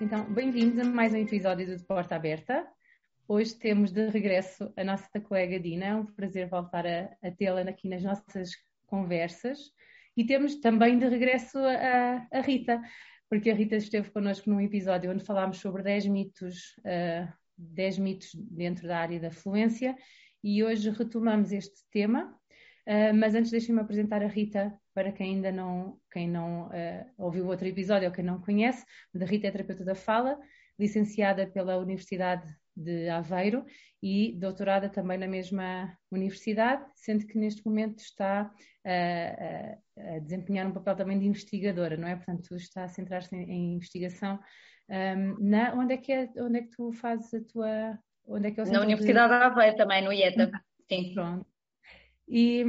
Então, 0.00 0.32
bem-vindos 0.32 0.78
a 0.78 0.84
mais 0.84 1.12
um 1.12 1.16
episódio 1.16 1.76
do 1.76 1.84
Porta 1.84 2.14
Aberta. 2.14 2.64
Hoje 3.26 3.52
temos 3.56 3.90
de 3.90 4.08
regresso 4.08 4.72
a 4.76 4.84
nossa 4.84 5.20
colega 5.20 5.58
Dina, 5.58 5.86
é 5.86 5.94
um 5.96 6.06
prazer 6.06 6.48
voltar 6.48 6.86
a, 6.86 7.10
a 7.20 7.32
tê-la 7.32 7.62
aqui 7.62 7.88
nas 7.88 8.04
nossas 8.04 8.52
conversas. 8.86 9.58
E 10.16 10.24
temos 10.24 10.60
também 10.60 11.00
de 11.00 11.08
regresso 11.08 11.58
a, 11.58 12.28
a, 12.30 12.40
Rita, 12.40 12.80
porque 13.28 13.50
a 13.50 13.54
Rita 13.54 13.74
esteve 13.74 14.08
connosco 14.10 14.48
num 14.48 14.60
episódio 14.60 15.10
onde 15.10 15.24
falámos 15.24 15.58
sobre 15.58 15.82
10 15.82 16.06
mitos, 16.06 16.76
uh, 16.78 17.32
10 17.56 17.98
mitos 17.98 18.30
dentro 18.36 18.86
da 18.86 18.98
área 18.98 19.18
da 19.18 19.32
fluência 19.32 19.96
e 20.44 20.62
hoje 20.62 20.90
retomamos 20.90 21.50
este 21.50 21.84
tema. 21.90 22.38
Uh, 22.88 23.12
mas 23.14 23.34
antes 23.34 23.50
deixem-me 23.50 23.82
apresentar 23.82 24.22
a 24.22 24.26
Rita 24.26 24.72
para 24.94 25.12
quem 25.12 25.34
ainda 25.34 25.52
não, 25.52 26.00
quem 26.10 26.26
não 26.26 26.68
uh, 26.68 27.06
ouviu 27.18 27.46
outro 27.46 27.68
episódio 27.68 28.08
ou 28.08 28.14
quem 28.14 28.24
não 28.24 28.40
conhece. 28.40 28.82
A 29.14 29.24
Rita 29.26 29.46
é 29.46 29.50
terapeuta 29.50 29.84
da 29.84 29.94
fala, 29.94 30.38
licenciada 30.78 31.46
pela 31.46 31.76
Universidade 31.76 32.48
de 32.74 33.10
Aveiro 33.10 33.66
e 34.02 34.32
doutorada 34.38 34.88
também 34.88 35.18
na 35.18 35.26
mesma 35.26 35.94
universidade, 36.10 36.82
sendo 36.94 37.26
que 37.26 37.36
neste 37.36 37.66
momento 37.66 37.98
está 37.98 38.50
uh, 38.86 40.14
a 40.14 40.18
desempenhar 40.20 40.66
um 40.66 40.72
papel 40.72 40.96
também 40.96 41.18
de 41.18 41.26
investigadora, 41.26 41.94
não 41.98 42.08
é? 42.08 42.16
Portanto, 42.16 42.56
está 42.56 42.84
a 42.84 42.88
centrar-se 42.88 43.36
em, 43.36 43.50
em, 43.50 43.74
investigação. 43.74 44.38
Um, 44.88 45.36
na, 45.46 45.74
onde, 45.74 45.92
é 45.92 45.96
que 45.98 46.10
é, 46.10 46.30
onde 46.38 46.60
é 46.60 46.62
que 46.62 46.70
tu 46.70 46.90
fazes 46.92 47.34
a 47.34 47.44
tua. 47.44 47.98
Onde 48.26 48.48
é 48.48 48.50
que 48.50 48.60
é 48.62 48.64
na 48.64 48.80
Universidade 48.80 49.30
de... 49.30 49.38
de 49.38 49.44
Aveiro 49.44 49.76
também, 49.76 50.02
no 50.02 50.10
IETA. 50.10 50.50
Sim. 50.88 51.12
Pronto. 51.12 51.57
E, 52.28 52.62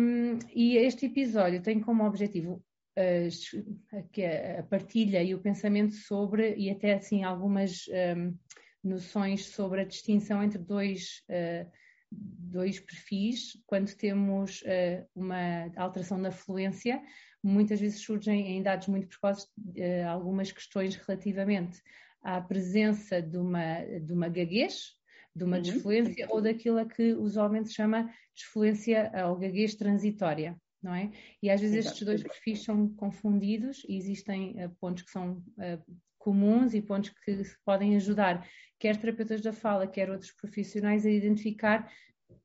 e, 0.55 0.77
este 0.77 1.07
episódio 1.07 1.61
tem 1.61 1.81
como 1.81 2.05
objetivo 2.05 2.63
a, 2.97 4.59
a, 4.59 4.63
partilha 4.63 5.21
e 5.21 5.35
o 5.35 5.41
pensamento 5.41 5.93
sobre, 5.93 6.55
e 6.55 6.69
até 6.69 6.93
assim 6.93 7.23
algumas 7.23 7.85
um, 8.17 8.37
noções 8.83 9.47
sobre 9.47 9.81
a 9.81 9.85
distinção 9.85 10.41
entre 10.41 10.57
dois, 10.57 11.23
uh, 11.29 11.69
dois 12.11 12.79
perfis, 12.79 13.57
quando 13.65 13.93
temos 13.95 14.61
uh, 14.61 15.05
uma 15.13 15.69
alteração 15.75 16.21
da 16.21 16.31
fluência, 16.31 17.01
muitas 17.43 17.79
vezes 17.79 18.01
surgem 18.01 18.57
em 18.57 18.63
dados 18.63 18.87
muito 18.87 19.07
precoces 19.07 19.43
uh, 19.45 20.07
algumas 20.09 20.51
questões 20.51 20.95
relativamente 20.95 21.81
à 22.21 22.39
presença 22.41 23.21
de 23.21 23.37
uma, 23.37 23.81
de 23.99 24.13
uma 24.13 24.29
gaguez, 24.29 24.98
de 25.35 25.43
uma 25.43 25.57
uhum. 25.57 25.63
desfluência 25.63 26.27
ou 26.29 26.41
daquilo 26.41 26.79
a 26.79 26.85
que 26.85 27.13
usualmente 27.13 27.69
se 27.69 27.75
chama 27.75 28.09
desfluência 28.35 29.11
ou 29.27 29.35
gaguez 29.35 29.75
transitória. 29.75 30.55
Não 30.81 30.95
é? 30.95 31.11
E 31.43 31.49
às 31.49 31.59
vezes 31.59 31.75
Exato. 31.75 31.93
estes 31.93 32.05
dois 32.05 32.23
perfis 32.23 32.63
são 32.63 32.87
confundidos 32.95 33.85
e 33.87 33.97
existem 33.97 34.63
uh, 34.63 34.69
pontos 34.79 35.03
que 35.03 35.11
são 35.11 35.33
uh, 35.33 35.95
comuns 36.17 36.73
e 36.73 36.81
pontos 36.81 37.09
que 37.09 37.43
podem 37.65 37.97
ajudar 37.97 38.47
quer 38.79 38.97
terapeutas 38.97 39.41
da 39.41 39.51
fala, 39.51 39.85
quer 39.85 40.09
outros 40.09 40.31
profissionais 40.31 41.05
a 41.05 41.09
identificar 41.11 41.91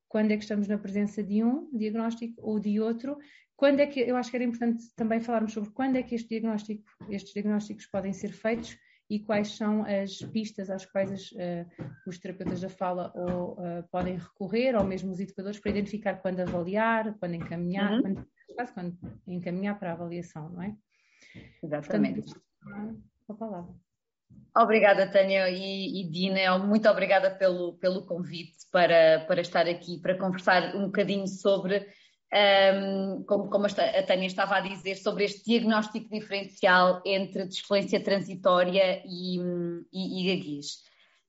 quando 0.08 0.32
é 0.32 0.36
que 0.36 0.42
estamos 0.42 0.68
na 0.68 0.76
presença 0.76 1.22
de 1.22 1.42
um 1.42 1.70
diagnóstico 1.72 2.34
ou 2.38 2.58
de 2.58 2.80
outro. 2.80 3.16
Quando 3.56 3.80
é 3.80 3.86
que 3.86 4.00
eu 4.00 4.16
acho 4.16 4.30
que 4.30 4.36
era 4.36 4.44
importante 4.44 4.84
também 4.96 5.20
falarmos 5.20 5.52
sobre 5.52 5.70
quando 5.70 5.96
é 5.96 6.02
que 6.02 6.14
este 6.14 6.28
diagnóstico, 6.28 6.84
estes 7.08 7.32
diagnósticos 7.32 7.86
podem 7.86 8.12
ser 8.12 8.32
feitos 8.32 8.76
e 9.08 9.20
quais 9.20 9.56
são 9.56 9.84
as 9.84 10.18
pistas 10.18 10.70
às 10.70 10.86
quais 10.86 11.12
as, 11.12 11.32
uh, 11.32 11.66
os 12.06 12.18
terapeutas 12.18 12.60
da 12.60 12.68
fala 12.68 13.12
ou, 13.14 13.52
uh, 13.52 13.82
podem 13.90 14.16
recorrer, 14.16 14.74
ou 14.74 14.84
mesmo 14.84 15.12
os 15.12 15.20
educadores, 15.20 15.58
para 15.58 15.70
identificar 15.70 16.16
quando 16.16 16.40
avaliar, 16.40 17.14
quando 17.18 17.34
encaminhar, 17.34 17.92
uhum. 17.92 18.02
quando, 18.02 18.26
quando, 18.74 18.98
encaminhar 19.26 19.78
para 19.78 19.90
a 19.90 19.94
avaliação, 19.94 20.48
não 20.50 20.62
é? 20.62 20.74
Exatamente. 21.62 22.32
Portanto, 22.62 23.02
a 23.28 23.34
palavra. 23.34 23.74
Obrigada, 24.56 25.10
Tânia 25.10 25.48
e, 25.50 26.00
e, 26.00 26.10
Dina. 26.10 26.58
Muito 26.58 26.88
obrigada 26.88 27.30
pelo, 27.30 27.74
pelo 27.78 28.06
convite 28.06 28.56
para, 28.70 29.24
para 29.26 29.40
estar 29.40 29.66
aqui, 29.66 30.00
para 30.00 30.16
conversar 30.16 30.74
um 30.76 30.86
bocadinho 30.86 31.26
sobre 31.26 31.86
um, 32.34 33.22
como, 33.24 33.48
como, 33.48 33.66
a 33.66 34.02
Tânia 34.02 34.26
estava 34.26 34.56
a 34.56 34.60
dizer, 34.60 34.96
sobre 34.96 35.24
este 35.24 35.44
diagnóstico 35.44 36.08
diferencial 36.10 37.00
entre 37.04 37.44
desfluência 37.44 38.02
transitória 38.02 39.02
e, 39.06 39.38
e, 39.92 40.20
e 40.20 40.36
gaguez. 40.36 40.82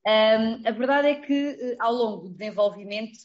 Um, 0.07 0.67
a 0.67 0.71
verdade 0.71 1.07
é 1.09 1.15
que, 1.15 1.33
eh, 1.33 1.75
ao 1.79 1.93
longo 1.93 2.23
do 2.23 2.33
desenvolvimento, 2.35 3.17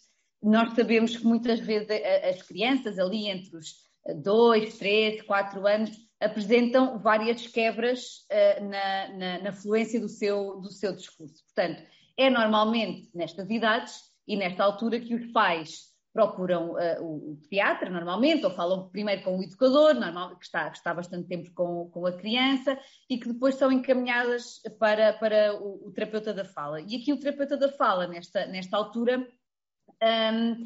nós 0.42 0.74
sabemos 0.74 1.16
que 1.16 1.24
muitas 1.24 1.60
vezes 1.60 1.88
as 2.28 2.42
crianças, 2.42 2.98
ali 2.98 3.28
entre 3.28 3.56
os 3.56 3.74
2, 4.22 4.78
3, 4.78 5.22
4 5.22 5.66
anos, 5.66 5.90
apresentam 6.18 6.98
várias 6.98 7.46
quebras 7.46 8.26
uh, 8.30 8.64
na, 8.64 9.08
na, 9.16 9.38
na, 9.42 9.52
fluência 9.52 10.00
do 10.00 10.08
seu, 10.08 10.60
do 10.60 10.70
seu 10.70 10.94
discurso. 10.94 11.42
Portanto, 11.44 11.82
é 12.16 12.28
normalmente 12.28 13.10
nestas 13.14 13.48
idades 13.50 14.00
e 14.26 14.36
nesta 14.36 14.64
altura 14.64 15.00
que 15.00 15.14
os 15.14 15.32
pais 15.32 15.89
procuram 16.12 16.72
uh, 16.72 17.02
o, 17.02 17.32
o, 17.32 17.36
pediatra, 17.36 17.88
normalmente, 17.88 18.44
ou 18.44 18.50
falam 18.50 18.88
primeiro 18.88 19.22
com 19.22 19.38
o 19.38 19.42
educador, 19.42 19.94
normal, 19.94 20.36
que, 20.36 20.44
está, 20.44 20.68
que 20.68 20.76
está 20.76 20.92
bastante 20.92 21.28
tempo 21.28 21.50
com, 21.54 21.88
com 21.90 22.06
a 22.06 22.12
criança, 22.12 22.78
e 23.08 23.18
que 23.18 23.28
depois 23.28 23.54
são 23.54 23.70
encaminhadas 23.70 24.60
para, 24.78 25.12
para 25.14 25.54
o, 25.54 25.88
o 25.88 25.92
terapeuta 25.92 26.34
da 26.34 26.44
fala. 26.44 26.80
E 26.80 26.96
aqui 26.96 27.12
o 27.12 27.20
terapeuta 27.20 27.56
da 27.56 27.70
fala, 27.70 28.06
nesta, 28.06 28.46
nesta 28.46 28.76
altura, 28.76 29.26
um, 30.02 30.64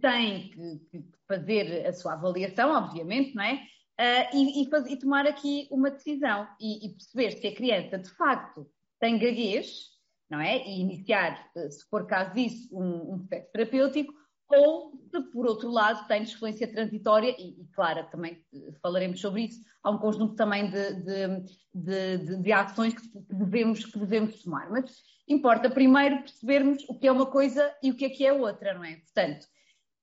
tem 0.00 0.50
que, 0.50 0.78
que, 0.90 1.04
fazer 1.26 1.86
a 1.86 1.92
sua 1.92 2.12
avaliação, 2.12 2.72
obviamente, 2.72 3.34
não 3.34 3.44
é? 3.44 3.54
Uh, 3.98 4.36
e, 4.36 4.62
e, 4.62 4.92
e, 4.92 4.96
tomar 4.98 5.26
aqui 5.26 5.68
uma 5.70 5.90
decisão 5.90 6.48
e, 6.60 6.86
e, 6.86 6.90
perceber 6.90 7.30
se 7.32 7.46
a 7.46 7.54
criança 7.54 7.98
de 7.98 8.10
facto 8.10 8.68
tem 8.98 9.18
gaguez, 9.18 9.90
não 10.28 10.40
é? 10.40 10.58
E 10.66 10.80
iniciar, 10.80 11.50
se 11.70 11.88
for 11.88 12.06
caso 12.06 12.34
disso, 12.34 12.68
um, 12.72 13.14
um 13.14 13.18
processo 13.18 13.50
terapêutico, 13.52 14.21
ou 14.56 14.92
se, 15.10 15.20
por 15.30 15.46
outro 15.46 15.70
lado, 15.70 16.06
tem 16.06 16.22
desfluência 16.22 16.70
transitória, 16.70 17.34
e, 17.38 17.62
e, 17.62 17.68
claro, 17.74 18.06
também 18.10 18.42
eh, 18.54 18.72
falaremos 18.82 19.20
sobre 19.20 19.42
isso, 19.42 19.60
há 19.82 19.90
um 19.90 19.98
conjunto 19.98 20.34
também 20.34 20.70
de, 20.70 20.94
de, 20.94 22.18
de, 22.18 22.36
de, 22.36 22.52
ações 22.52 22.94
que 22.94 23.08
devemos, 23.30 23.84
que 23.84 23.98
devemos 23.98 24.42
tomar. 24.42 24.70
Mas 24.70 25.02
importa 25.28 25.70
primeiro 25.70 26.18
percebermos 26.18 26.84
o 26.88 26.98
que 26.98 27.06
é 27.06 27.12
uma 27.12 27.26
coisa 27.26 27.74
e 27.82 27.90
o 27.90 27.96
que 27.96 28.04
é 28.04 28.10
que 28.10 28.26
é 28.26 28.32
outra, 28.32 28.74
não 28.74 28.84
é? 28.84 28.96
Portanto, 28.96 29.46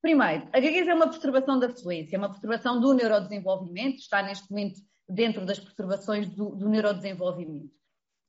primeiro, 0.00 0.48
a 0.52 0.60
gaguez 0.60 0.86
é 0.86 0.94
uma 0.94 1.08
perturbação 1.08 1.58
da 1.58 1.68
fluência, 1.68 2.16
é 2.16 2.18
uma 2.18 2.30
perturbação 2.30 2.80
do 2.80 2.94
neurodesenvolvimento, 2.94 3.98
está 3.98 4.22
neste 4.22 4.50
momento 4.50 4.80
dentro 5.08 5.44
das 5.44 5.58
perturbações 5.58 6.28
do, 6.28 6.54
do 6.54 6.68
neurodesenvolvimento. 6.68 7.74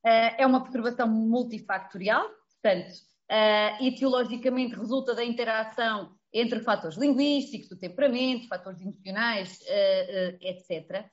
Uh, 0.04 0.34
é 0.38 0.46
uma 0.48 0.62
perturbação 0.64 1.08
multifactorial, 1.08 2.28
portanto, 2.62 3.11
uh, 3.32 3.84
etiologicamente 3.84 4.76
resulta 4.76 5.16
da 5.16 5.24
interação 5.24 6.14
entre 6.34 6.60
fatores 6.60 6.98
linguísticos, 6.98 7.70
do 7.70 7.78
temperamento, 7.78 8.48
fatores 8.48 8.82
emocionais, 8.82 9.60
uh, 9.62 9.64
uh, 9.64 10.38
etc. 10.42 11.06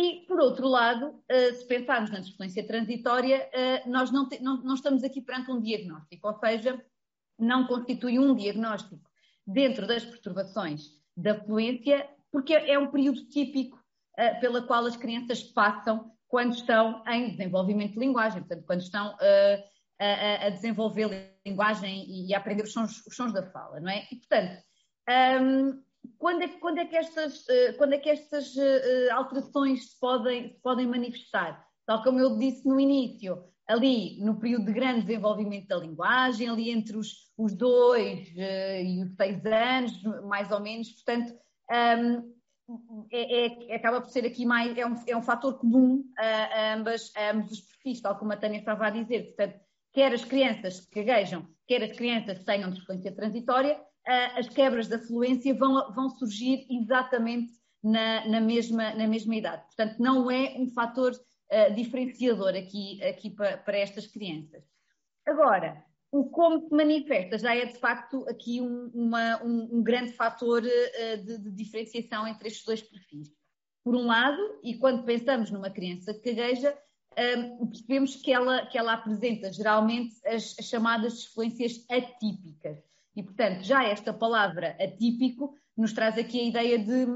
E, 0.00 0.26
por 0.26 0.38
outro 0.38 0.68
lado, 0.68 1.20
se 1.58 1.66
pensarmos 1.66 2.08
na 2.12 2.20
disfluência 2.20 2.64
transitória, 2.64 3.50
nós 3.84 4.12
não, 4.12 4.28
te, 4.28 4.40
não, 4.40 4.62
não, 4.62 4.74
estamos 4.74 5.02
aqui 5.02 5.20
perante 5.20 5.50
um 5.50 5.60
diagnóstico, 5.60 6.28
ou 6.28 6.38
seja, 6.38 6.80
não 7.36 7.66
constitui 7.66 8.16
um 8.16 8.32
diagnóstico 8.32 9.10
dentro 9.44 9.88
das 9.88 10.04
perturbações 10.04 10.90
da 11.16 11.34
fluência, 11.34 12.08
porque 12.30 12.54
é 12.54 12.78
um 12.78 12.92
período 12.92 13.24
típico 13.24 13.76
pela 14.40 14.62
qual 14.62 14.86
as 14.86 14.96
crianças 14.96 15.42
passam 15.42 16.12
quando 16.28 16.52
estão 16.52 17.02
em 17.08 17.30
desenvolvimento 17.30 17.94
de 17.94 17.98
linguagem, 17.98 18.42
portanto, 18.42 18.64
quando 18.66 18.82
estão 18.82 19.14
uh, 19.14 19.64
a, 19.98 20.46
a 20.46 20.50
desenvolver 20.50 21.37
linguagem 21.48 22.04
e 22.08 22.34
aprender 22.34 22.62
os 22.62 22.72
sons, 22.72 23.04
os 23.06 23.14
sons 23.14 23.32
da 23.32 23.42
fala, 23.50 23.80
não 23.80 23.90
é? 23.90 24.06
E, 24.10 24.16
portanto, 24.16 24.62
um, 25.42 25.82
quando, 26.18 26.42
é, 26.42 26.48
quando, 26.48 26.78
é, 26.78 26.84
que 26.84 26.96
estas, 26.96 27.40
uh, 27.40 27.76
quando 27.76 27.94
é 27.94 27.98
que 27.98 28.10
estas 28.10 28.54
uh, 28.54 29.12
alterações 29.12 29.90
se 29.90 30.00
podem, 30.00 30.54
se 30.54 30.60
podem 30.60 30.86
manifestar? 30.86 31.64
Tal 31.86 32.02
como 32.02 32.20
eu 32.20 32.38
disse 32.38 32.66
no 32.66 32.78
início, 32.78 33.44
ali 33.66 34.22
no 34.22 34.38
período 34.38 34.66
de 34.66 34.72
grande 34.72 35.06
desenvolvimento 35.06 35.68
da 35.68 35.76
linguagem, 35.76 36.48
ali 36.48 36.70
entre 36.70 36.96
os, 36.96 37.32
os 37.36 37.54
dois 37.54 38.28
uh, 38.28 38.82
e 38.82 39.02
os 39.02 39.14
seis 39.16 39.44
anos, 39.44 40.02
mais 40.24 40.50
ou 40.50 40.60
menos, 40.60 40.90
portanto, 40.92 41.34
um, 41.70 42.38
é, 43.10 43.70
é, 43.70 43.74
acaba 43.74 44.00
por 44.00 44.10
ser 44.10 44.26
aqui 44.26 44.44
mais, 44.44 44.76
é 44.76 44.86
um, 44.86 44.94
é 45.06 45.16
um 45.16 45.22
fator 45.22 45.58
comum 45.58 46.04
a, 46.18 46.26
a, 46.26 46.74
ambas, 46.74 47.10
a 47.16 47.30
ambos 47.30 47.52
os 47.52 47.60
perfis, 47.60 48.00
tal 48.00 48.18
como 48.18 48.32
a 48.32 48.36
Tânia 48.36 48.58
estava 48.58 48.86
a 48.86 48.90
dizer, 48.90 49.34
portanto, 49.34 49.58
quer 49.98 50.14
as 50.14 50.24
crianças 50.24 50.78
que 50.78 51.02
gaguejam, 51.02 51.44
quer 51.66 51.82
as 51.82 51.96
crianças 51.96 52.38
que 52.38 52.44
tenham 52.44 52.70
desfluência 52.70 53.10
transitória, 53.10 53.80
as 54.36 54.48
quebras 54.48 54.86
da 54.86 55.00
fluência 55.00 55.52
vão, 55.52 55.92
vão 55.92 56.08
surgir 56.08 56.68
exatamente 56.70 57.52
na, 57.82 58.24
na, 58.28 58.40
mesma, 58.40 58.94
na 58.94 59.08
mesma 59.08 59.34
idade. 59.34 59.64
Portanto, 59.64 59.98
não 59.98 60.30
é 60.30 60.54
um 60.56 60.68
fator 60.68 61.10
uh, 61.12 61.74
diferenciador 61.74 62.50
aqui, 62.50 63.02
aqui 63.02 63.28
para, 63.28 63.58
para, 63.58 63.76
estas 63.76 64.06
crianças. 64.06 64.62
Agora, 65.26 65.84
o 66.12 66.30
como 66.30 66.60
se 66.60 66.72
manifesta 66.72 67.36
já 67.36 67.56
é 67.56 67.66
de 67.66 67.80
facto 67.80 68.24
aqui 68.28 68.60
um, 68.60 68.92
uma, 68.94 69.42
um, 69.42 69.78
um 69.78 69.82
grande 69.82 70.12
fator 70.12 70.62
uh, 70.62 71.24
de, 71.24 71.38
de, 71.38 71.50
diferenciação 71.50 72.24
entre 72.24 72.46
estes 72.46 72.64
dois 72.64 72.82
perfis. 72.82 73.32
Por 73.82 73.96
um 73.96 74.06
lado, 74.06 74.60
e 74.62 74.78
quando 74.78 75.04
pensamos 75.04 75.50
numa 75.50 75.70
criança 75.70 76.14
que 76.14 76.32
gagueja, 76.32 76.78
um, 77.18 77.66
percebemos 77.66 78.16
que 78.16 78.32
ela, 78.32 78.66
que 78.66 78.78
ela 78.78 78.92
apresenta 78.94 79.52
geralmente 79.52 80.14
as, 80.26 80.56
as 80.58 80.66
chamadas 80.66 81.14
disfluências 81.14 81.84
atípicas. 81.90 82.78
E, 83.16 83.22
portanto, 83.22 83.62
já 83.62 83.84
esta 83.84 84.12
palavra 84.12 84.76
atípico 84.80 85.54
nos 85.76 85.92
traz 85.92 86.16
aqui 86.16 86.40
a 86.40 86.44
ideia 86.44 86.78
de, 86.78 87.06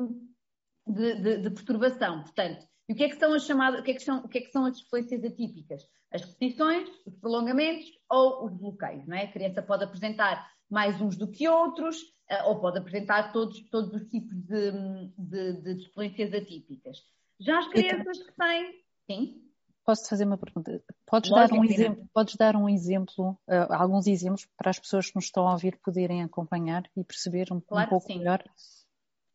de, 0.87 1.14
de, 1.14 1.38
de 1.38 1.50
perturbação. 1.50 2.22
Portanto, 2.22 2.66
e 2.88 2.93
o 2.93 2.96
que 2.96 3.04
é 3.04 3.08
que 3.08 3.16
são 3.16 3.32
as 3.32 3.44
chamadas, 3.44 3.81
o 3.81 3.82
que 3.82 3.93
é 3.93 3.94
que 3.94 4.02
são, 4.02 4.19
o 4.19 4.28
que 4.28 4.38
é 4.38 4.40
que 4.40 4.50
são 4.50 4.64
as 4.64 4.76
disfluências 4.76 5.25
atípicas? 5.25 5.82
As 6.10 6.22
repetições, 6.22 6.88
os 7.06 7.14
prolongamentos 7.14 7.87
ou 8.10 8.46
os 8.46 8.52
bloqueios, 8.52 9.06
não 9.06 9.16
é? 9.16 9.25
A 9.25 9.32
criança 9.32 9.62
pode 9.62 9.84
apresentar 9.84 10.50
mais 10.69 11.00
uns 11.00 11.16
do 11.16 11.31
que 11.31 11.48
outros, 11.48 12.02
uh, 12.02 12.48
ou 12.48 12.60
pode 12.60 12.78
apresentar 12.78 13.32
todos, 13.32 13.60
todos 13.70 13.94
os 13.94 14.08
tipos 14.08 14.37
de, 14.44 14.72
de, 15.16 15.75
de 15.75 16.37
atípicas. 16.37 16.98
Já 17.38 17.60
as 17.60 17.69
crianças 17.69 18.19
que 18.19 18.32
têm. 18.32 18.82
Sim? 19.06 19.51
Posso 19.84 20.08
fazer 20.08 20.25
uma 20.25 20.38
pergunta? 20.38 20.82
Podes 21.06 21.31
dar 21.31 21.52
um 21.52 21.64
exemplo, 21.64 22.08
podes 22.14 22.37
dar 22.37 22.55
um 22.55 22.69
exemplo, 22.69 23.31
uh, 23.49 23.73
alguns 23.73 24.06
exemplos 24.06 24.46
para 24.56 24.70
as 24.70 24.79
pessoas 24.79 25.08
que 25.08 25.17
nos 25.17 25.25
estão 25.25 25.49
a 25.49 25.52
ouvir 25.52 25.79
poderem 25.84 26.23
acompanhar 26.23 26.84
e 26.96 27.02
perceber 27.02 27.52
um, 27.52 27.61
claro 27.61 27.87
um 27.87 27.90
pouco 27.90 28.06
sim. 28.06 28.19
melhor? 28.19 28.44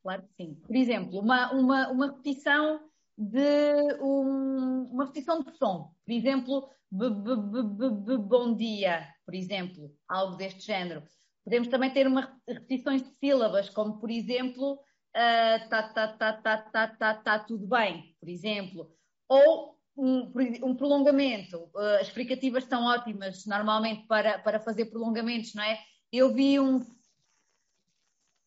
Claro 0.02 0.24
que 0.24 0.34
sim. 0.36 0.56
Por 0.66 0.76
exemplo, 0.76 1.20
uma, 1.20 1.52
uma, 1.52 1.90
uma 1.90 2.06
repetição 2.08 2.80
de 3.18 3.98
um, 4.00 4.84
uma 4.92 5.06
repetição 5.06 5.42
de 5.42 5.52
som. 5.58 5.92
Por 6.06 6.14
exemplo, 6.14 6.70
b, 6.90 7.10
b, 7.10 7.36
b, 7.36 8.18
bom 8.18 8.56
dia, 8.56 9.06
por 9.26 9.34
exemplo, 9.34 9.92
algo 10.08 10.38
deste 10.38 10.66
género. 10.66 11.04
Podemos 11.44 11.68
também 11.68 11.92
ter 11.92 12.08
uma 12.08 12.40
repetições 12.48 13.02
de 13.02 13.10
sílabas, 13.20 13.70
como 13.70 14.00
por 14.00 14.10
exemplo, 14.10 14.74
uh, 14.74 15.70
tá, 15.70 15.84
tá, 15.94 16.08
tá, 16.08 16.34
tá, 16.34 16.58
tá, 16.58 16.88
tá, 16.88 17.14
tá, 17.16 17.40
tudo 17.40 17.68
bem, 17.68 18.16
por 18.20 18.30
exemplo. 18.30 18.92
Ou 19.28 19.77
um, 19.98 20.32
um 20.64 20.76
prolongamento. 20.76 21.58
Uh, 21.74 22.00
as 22.00 22.10
fricativas 22.10 22.66
são 22.66 22.86
ótimas 22.86 23.46
normalmente 23.46 24.06
para, 24.06 24.38
para 24.40 24.60
fazer 24.60 24.86
prolongamentos, 24.86 25.56
não 25.56 25.64
é? 25.64 25.80
Eu 26.14 26.34
vi 26.34 26.60
um 26.60 26.86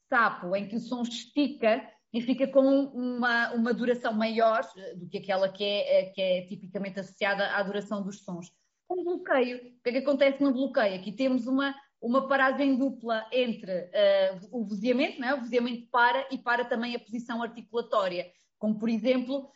sapo 0.08 0.55
em 0.55 0.69
que 0.69 0.76
o 0.76 0.81
som 0.81 1.02
estica 1.02 1.87
e 2.12 2.20
fica 2.20 2.47
com 2.49 2.61
uma, 2.61 3.52
uma 3.52 3.75
duração 3.75 4.12
maior 4.12 4.62
do 4.97 5.08
que 5.08 5.19
aquela 5.19 5.49
que 5.49 5.64
é, 5.64 6.06
que 6.06 6.20
é 6.20 6.47
tipicamente 6.47 6.99
associada 6.99 7.47
à 7.56 7.62
duração 7.62 8.02
dos 8.02 8.23
sons. 8.23 8.50
Um 8.88 9.05
bloqueio. 9.05 9.58
O 9.58 9.82
que 9.82 9.91
é 9.91 9.93
que 9.93 9.99
acontece 9.99 10.43
no 10.43 10.52
bloqueio? 10.52 10.97
Aqui 10.97 11.12
temos 11.12 11.47
uma, 11.47 11.75
uma 12.00 12.26
paragem 12.26 12.76
dupla 12.76 13.25
entre 13.32 13.73
uh, 13.73 14.49
o 14.50 14.64
vozeamento, 14.64 15.23
é? 15.23 15.35
o 15.35 15.41
vozeamento 15.41 15.88
para 15.91 16.26
e 16.32 16.38
para 16.38 16.64
também 16.64 16.97
a 16.97 17.00
posição 17.00 17.43
articulatória. 17.43 18.26
Como, 18.58 18.76
por 18.76 18.88
exemplo, 18.88 19.49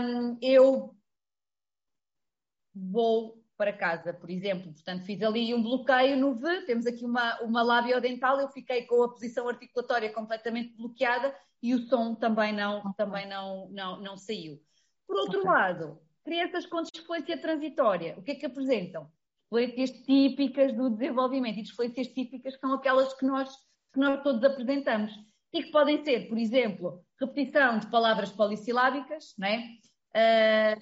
um, 0.00 0.38
eu 0.40 0.94
vou 2.74 3.40
para 3.56 3.72
casa, 3.72 4.14
por 4.14 4.30
exemplo. 4.30 4.72
Portanto, 4.72 5.04
fiz 5.04 5.22
ali 5.22 5.54
um 5.54 5.62
bloqueio 5.62 6.16
no 6.16 6.34
V, 6.34 6.62
temos 6.62 6.86
aqui 6.86 7.04
uma, 7.04 7.38
uma 7.42 7.62
labiodental, 7.62 8.40
eu 8.40 8.48
fiquei 8.48 8.86
com 8.86 9.02
a 9.02 9.10
posição 9.10 9.48
articulatória 9.48 10.10
completamente 10.12 10.74
bloqueada 10.76 11.34
e 11.62 11.74
o 11.74 11.80
som 11.80 12.14
também 12.14 12.54
não, 12.54 12.92
também 12.94 13.28
não, 13.28 13.68
não, 13.70 14.00
não 14.00 14.16
saiu. 14.16 14.58
Por 15.06 15.16
outro 15.16 15.40
okay. 15.40 15.50
lado, 15.50 16.00
crianças 16.24 16.64
com 16.64 16.82
disfluência 16.82 17.36
transitória, 17.36 18.14
o 18.16 18.22
que 18.22 18.30
é 18.30 18.34
que 18.34 18.46
apresentam? 18.46 19.10
Disfluências 19.42 19.90
típicas 20.06 20.72
do 20.72 20.88
desenvolvimento 20.88 21.58
e 21.58 21.62
disfluências 21.62 22.06
típicas 22.06 22.58
são 22.58 22.72
aquelas 22.72 23.12
que 23.12 23.26
nós, 23.26 23.54
que 23.92 24.00
nós 24.00 24.22
todos 24.22 24.42
apresentamos. 24.42 25.12
E 25.52 25.64
que 25.64 25.70
podem 25.72 26.02
ser, 26.04 26.28
por 26.28 26.38
exemplo, 26.38 27.04
repetição 27.20 27.78
de 27.78 27.90
palavras 27.90 28.30
polissilábicas, 28.30 29.34
não 29.36 29.48
é? 29.48 29.64
Uh, 30.16 30.80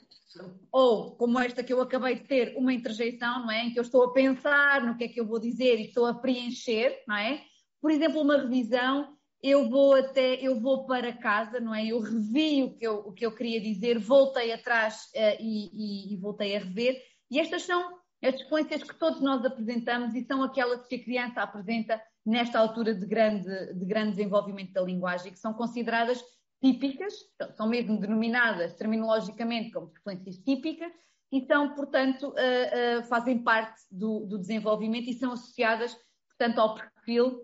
ou 0.70 1.16
como 1.16 1.38
esta 1.38 1.62
que 1.62 1.72
eu 1.72 1.80
acabei 1.80 2.16
de 2.16 2.24
ter, 2.24 2.54
uma 2.56 2.72
interjeição, 2.72 3.40
não 3.40 3.50
é? 3.50 3.64
Em 3.64 3.72
que 3.72 3.78
eu 3.78 3.82
estou 3.82 4.04
a 4.04 4.12
pensar 4.12 4.84
no 4.84 4.96
que 4.96 5.04
é 5.04 5.08
que 5.08 5.20
eu 5.20 5.26
vou 5.26 5.38
dizer 5.38 5.78
e 5.78 5.86
estou 5.86 6.06
a 6.06 6.14
preencher, 6.14 7.02
não 7.06 7.16
é? 7.16 7.42
Por 7.80 7.90
exemplo, 7.90 8.20
uma 8.20 8.36
revisão, 8.36 9.16
eu 9.42 9.68
vou 9.68 9.94
até, 9.94 10.34
eu 10.34 10.60
vou 10.60 10.86
para 10.86 11.12
casa, 11.12 11.60
não 11.60 11.74
é? 11.74 11.86
Eu 11.86 12.00
revi 12.00 12.62
o 12.62 12.76
que 12.76 12.86
eu, 12.86 12.96
o 12.98 13.12
que 13.12 13.24
eu 13.24 13.34
queria 13.34 13.60
dizer, 13.60 13.98
voltei 13.98 14.52
atrás 14.52 15.10
uh, 15.14 15.36
e, 15.40 15.70
e, 15.72 16.14
e, 16.14 16.16
voltei 16.16 16.56
a 16.56 16.60
rever. 16.60 17.00
E 17.30 17.38
estas 17.38 17.62
são 17.62 17.98
as 18.22 18.38
sequências 18.38 18.82
que 18.82 18.98
todos 18.98 19.20
nós 19.20 19.44
apresentamos 19.44 20.14
e 20.14 20.24
são 20.24 20.42
aquelas 20.42 20.86
que 20.86 20.96
a 20.96 21.04
criança 21.04 21.40
apresenta 21.40 22.02
nesta 22.26 22.58
altura 22.58 22.94
de 22.94 23.06
grande, 23.06 23.74
de 23.74 23.86
grande 23.86 24.10
desenvolvimento 24.10 24.72
da 24.72 24.82
linguagem, 24.82 25.32
que 25.32 25.38
são 25.38 25.54
consideradas 25.54 26.22
típicas, 26.60 27.14
são 27.56 27.68
mesmo 27.68 27.98
denominadas 27.98 28.74
terminologicamente 28.74 29.70
como 29.70 29.88
frequências 29.88 30.38
típicas 30.38 30.92
e 31.30 31.44
são, 31.46 31.74
portanto, 31.74 32.28
uh, 32.28 33.00
uh, 33.00 33.02
fazem 33.04 33.42
parte 33.42 33.80
do, 33.90 34.20
do, 34.26 34.38
desenvolvimento 34.38 35.08
e 35.08 35.14
são 35.14 35.32
associadas, 35.32 35.96
portanto, 36.28 36.58
ao 36.58 36.74
perfil 36.74 37.40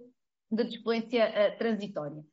de 0.51 0.65
displência 0.65 1.29
uh, 1.29 1.59
transitória. 1.59 2.25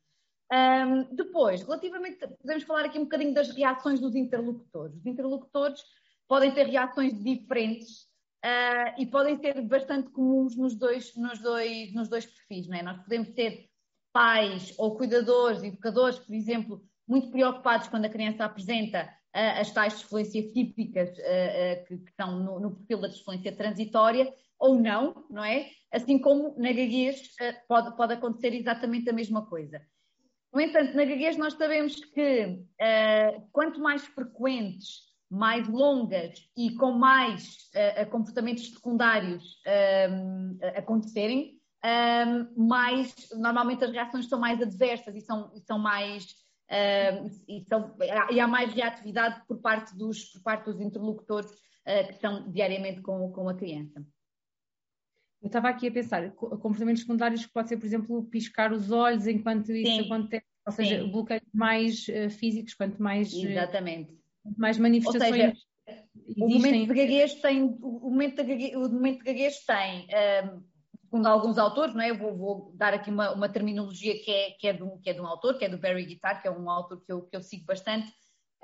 Um, 0.52 1.14
depois, 1.14 1.62
relativamente, 1.62 2.18
podemos 2.40 2.64
falar 2.64 2.84
aqui 2.84 2.98
um 2.98 3.04
bocadinho 3.04 3.34
das 3.34 3.50
reações 3.50 4.00
dos 4.00 4.14
interlocutores. 4.14 4.96
Os 4.96 5.06
interlocutores 5.06 5.82
podem 6.28 6.52
ter 6.52 6.66
reações 6.66 7.22
diferentes 7.22 8.10
e 8.98 9.06
podem 9.06 9.36
ser 9.36 9.62
bastante 9.62 10.10
comuns 10.10 10.56
nos 10.56 10.74
dois, 10.74 11.14
nos 11.14 11.38
dois, 11.38 11.94
nos 11.94 12.08
dois 12.08 12.26
perfis. 12.26 12.66
Não 12.66 12.76
é? 12.76 12.82
Nós 12.82 12.98
podemos 12.98 13.30
ter 13.30 13.70
pais 14.12 14.74
ou 14.78 14.96
cuidadores, 14.96 15.62
educadores, 15.62 16.18
por 16.18 16.34
exemplo, 16.34 16.82
muito 17.08 17.30
preocupados 17.30 17.88
quando 17.88 18.04
a 18.04 18.10
criança 18.10 18.44
apresenta 18.44 19.04
uh, 19.04 19.60
as 19.60 19.70
tais 19.70 19.94
disfluências 19.94 20.52
típicas 20.52 21.10
uh, 21.10 21.84
que, 21.86 21.98
que, 21.98 22.10
estão 22.10 22.38
no, 22.38 22.60
no, 22.60 22.76
perfil 22.76 23.00
da 23.00 23.08
disfluência 23.08 23.54
transitória, 23.54 24.32
ou 24.58 24.76
não, 24.78 25.24
não 25.28 25.44
é? 25.44 25.70
Assim 25.90 26.18
como 26.18 26.54
na 26.56 26.68
gaguez 26.68 27.34
pode, 27.66 27.96
pode 27.96 28.14
acontecer 28.14 28.54
exatamente 28.54 29.10
a 29.10 29.12
mesma 29.12 29.44
coisa. 29.44 29.82
No 30.52 30.60
entanto, 30.60 30.94
na 30.94 31.04
gaguez 31.04 31.36
nós 31.36 31.54
sabemos 31.54 31.96
que 31.96 32.62
quanto 33.50 33.80
mais 33.80 34.04
frequentes, 34.04 35.00
mais 35.28 35.66
longas 35.66 36.48
e 36.56 36.76
com 36.76 36.92
mais 36.92 37.70
comportamentos 38.10 38.70
secundários 38.70 39.60
acontecerem, 40.76 41.60
um, 41.84 42.66
mais, 42.66 43.14
normalmente 43.36 43.84
as 43.84 43.90
reações 43.90 44.28
são 44.28 44.38
mais 44.38 44.60
adversas 44.60 45.14
e 45.16 45.20
são, 45.20 45.52
são 45.66 45.78
mais 45.78 46.26
um, 46.70 47.26
e, 47.48 47.64
são, 47.68 47.94
e, 48.30 48.40
há 48.40 48.46
mais 48.46 48.72
reatividade 48.72 49.42
por 49.46 49.60
parte 49.60 49.96
dos, 49.96 50.30
por 50.30 50.42
parte 50.42 50.64
dos 50.66 50.80
interlocutores 50.80 51.50
uh, 51.50 52.06
que 52.06 52.12
estão 52.12 52.50
diariamente 52.50 53.00
com, 53.02 53.30
com 53.32 53.48
a 53.48 53.54
criança. 53.54 54.04
Eu 55.42 55.48
estava 55.48 55.68
aqui 55.68 55.88
a 55.88 55.92
pensar, 55.92 56.30
comportamentos 56.30 57.02
secundários 57.02 57.44
que 57.44 57.52
pode 57.52 57.68
ser, 57.68 57.76
por 57.76 57.84
exemplo, 57.84 58.24
piscar 58.26 58.72
os 58.72 58.92
olhos 58.92 59.26
enquanto 59.26 59.72
isso 59.72 59.96
Sim. 59.96 60.06
acontece, 60.06 60.46
ou 60.64 60.72
seja, 60.72 61.02
Sim. 61.02 61.10
bloqueios 61.10 61.42
mais 61.52 62.06
uh, 62.08 62.30
físicos, 62.30 62.74
quanto 62.74 63.02
mais, 63.02 63.34
eh, 63.34 63.50
Exatamente. 63.50 64.12
Uh, 64.12 64.54
mais 64.56 64.78
manifestações. 64.78 65.34
Seja, 65.34 65.54
o 66.38 66.48
momento 66.48 66.86
de 66.86 66.94
gaguez 66.94 67.34
tem, 67.34 67.62
o 67.64 68.08
momento 68.08 68.44
de 68.44 68.76
o 68.76 68.88
momento 68.88 69.18
de 69.18 69.24
gaguez 69.24 69.64
tem 69.64 70.06
segundo 71.12 71.26
alguns 71.26 71.58
autores, 71.58 71.94
não 71.94 72.00
é? 72.00 72.08
Eu 72.08 72.16
vou, 72.16 72.34
vou 72.34 72.72
dar 72.74 72.94
aqui 72.94 73.10
uma, 73.10 73.32
uma, 73.32 73.48
terminologia 73.48 74.18
que 74.24 74.30
é, 74.30 74.50
que, 74.52 74.66
é 74.66 74.72
de 74.72 74.82
um, 74.82 74.98
que 74.98 75.10
é 75.10 75.12
de 75.12 75.20
um 75.20 75.26
autor, 75.26 75.58
que 75.58 75.64
é 75.66 75.68
do 75.68 75.76
Barry 75.76 76.06
Guitar, 76.06 76.40
que 76.40 76.48
é 76.48 76.50
um 76.50 76.70
autor 76.70 77.04
que 77.04 77.12
eu, 77.12 77.22
que 77.26 77.36
eu 77.36 77.42
sigo 77.42 77.66
bastante. 77.66 78.10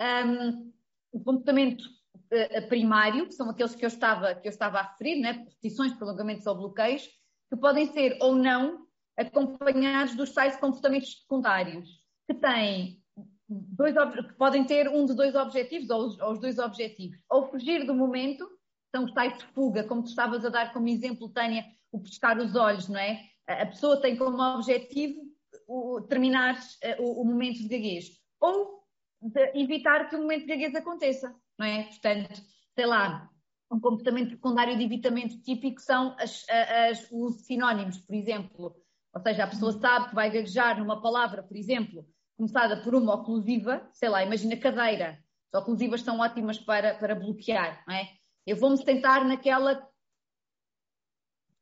Um, 0.01 0.73
o 1.13 1.23
comportamento 1.23 1.83
uh, 1.83 2.69
primário, 2.69 3.27
que 3.27 3.35
são 3.35 3.51
aqueles 3.51 3.75
que 3.75 3.85
eu 3.85 3.89
estava, 3.89 4.35
que 4.35 4.49
eu 4.49 4.51
estava 4.51 4.79
a 4.79 4.83
referir, 4.83 5.21
né? 5.21 5.33
repetições, 5.33 5.93
prolongamentos 5.93 6.47
ou 6.47 6.55
bloqueios, 6.55 7.07
que 7.51 7.57
podem 7.61 7.93
ser 7.93 8.17
ou 8.23 8.35
não 8.35 8.87
acompanhados 9.15 10.15
dos 10.15 10.33
tais 10.33 10.57
comportamentos 10.57 11.21
secundários, 11.21 12.03
que 12.27 12.35
têm 12.35 13.03
dois, 13.47 13.95
que 14.27 14.35
podem 14.35 14.65
ter 14.65 14.89
um 14.89 15.05
de 15.05 15.15
dois 15.15 15.35
objetivos, 15.35 15.91
ou 15.91 16.07
os, 16.07 16.19
ou 16.19 16.33
os 16.33 16.41
dois 16.41 16.59
objetivos, 16.59 17.19
ou 17.29 17.51
fugir 17.51 17.85
do 17.85 17.95
momento, 17.95 18.49
são 18.95 19.05
os 19.05 19.13
tais 19.13 19.37
de 19.37 19.45
fuga, 19.49 19.85
como 19.85 20.03
tu 20.03 20.09
estavas 20.09 20.47
a 20.47 20.49
dar 20.49 20.73
como 20.73 20.89
exemplo, 20.89 21.29
Tânia, 21.29 21.63
o 21.93 22.01
pescar 22.01 22.39
os 22.39 22.55
olhos, 22.55 22.89
não 22.89 22.99
é? 22.99 23.23
A 23.47 23.67
pessoa 23.67 24.01
tem 24.01 24.17
como 24.17 24.41
objetivo 24.41 25.23
o, 25.67 26.01
terminar 26.03 26.59
eh, 26.83 26.97
o, 27.01 27.23
o, 27.23 27.25
momento 27.25 27.59
de 27.59 27.69
gaguez. 27.69 28.11
Ou 28.41 28.85
de 29.21 29.59
evitar 29.59 30.09
que 30.09 30.17
o 30.17 30.21
momento 30.21 30.43
de 30.43 30.49
gaguez 30.49 30.75
aconteça, 30.75 31.35
não 31.59 31.67
é? 31.67 31.85
Portanto, 31.85 32.41
sei 32.75 32.87
lá, 32.87 33.31
um 33.71 33.81
comportamento 33.81 34.31
secundário 34.31 34.77
de 34.77 34.85
evitamento 34.85 35.41
típico 35.43 35.81
são 35.81 36.15
as, 36.19 36.47
as, 36.49 37.09
os 37.11 37.45
sinónimos, 37.47 37.99
por 37.99 38.15
exemplo. 38.15 38.77
Ou 39.15 39.21
seja, 39.21 39.45
a 39.45 39.49
pessoa 39.49 39.73
sabe 39.73 40.09
que 40.09 40.15
vai 40.15 40.31
gaguejar 40.31 40.79
numa 40.79 41.01
palavra, 41.01 41.43
por 41.43 41.57
exemplo, 41.57 42.07
começada 42.37 42.83
por 42.83 42.95
uma 42.95 43.15
oclusiva, 43.15 43.89
sei 43.93 44.09
lá, 44.09 44.23
imagina 44.23 44.57
cadeira. 44.57 45.19
As 45.53 45.63
oclusivas 45.63 46.03
são 46.03 46.21
ótimas 46.21 46.59
para, 46.59 46.95
para 46.95 47.15
bloquear, 47.15 47.83
não 47.87 47.95
é? 47.95 48.09
Eu 48.47 48.57
vou-me 48.57 48.77
sentar 48.79 49.25
naquela 49.25 49.87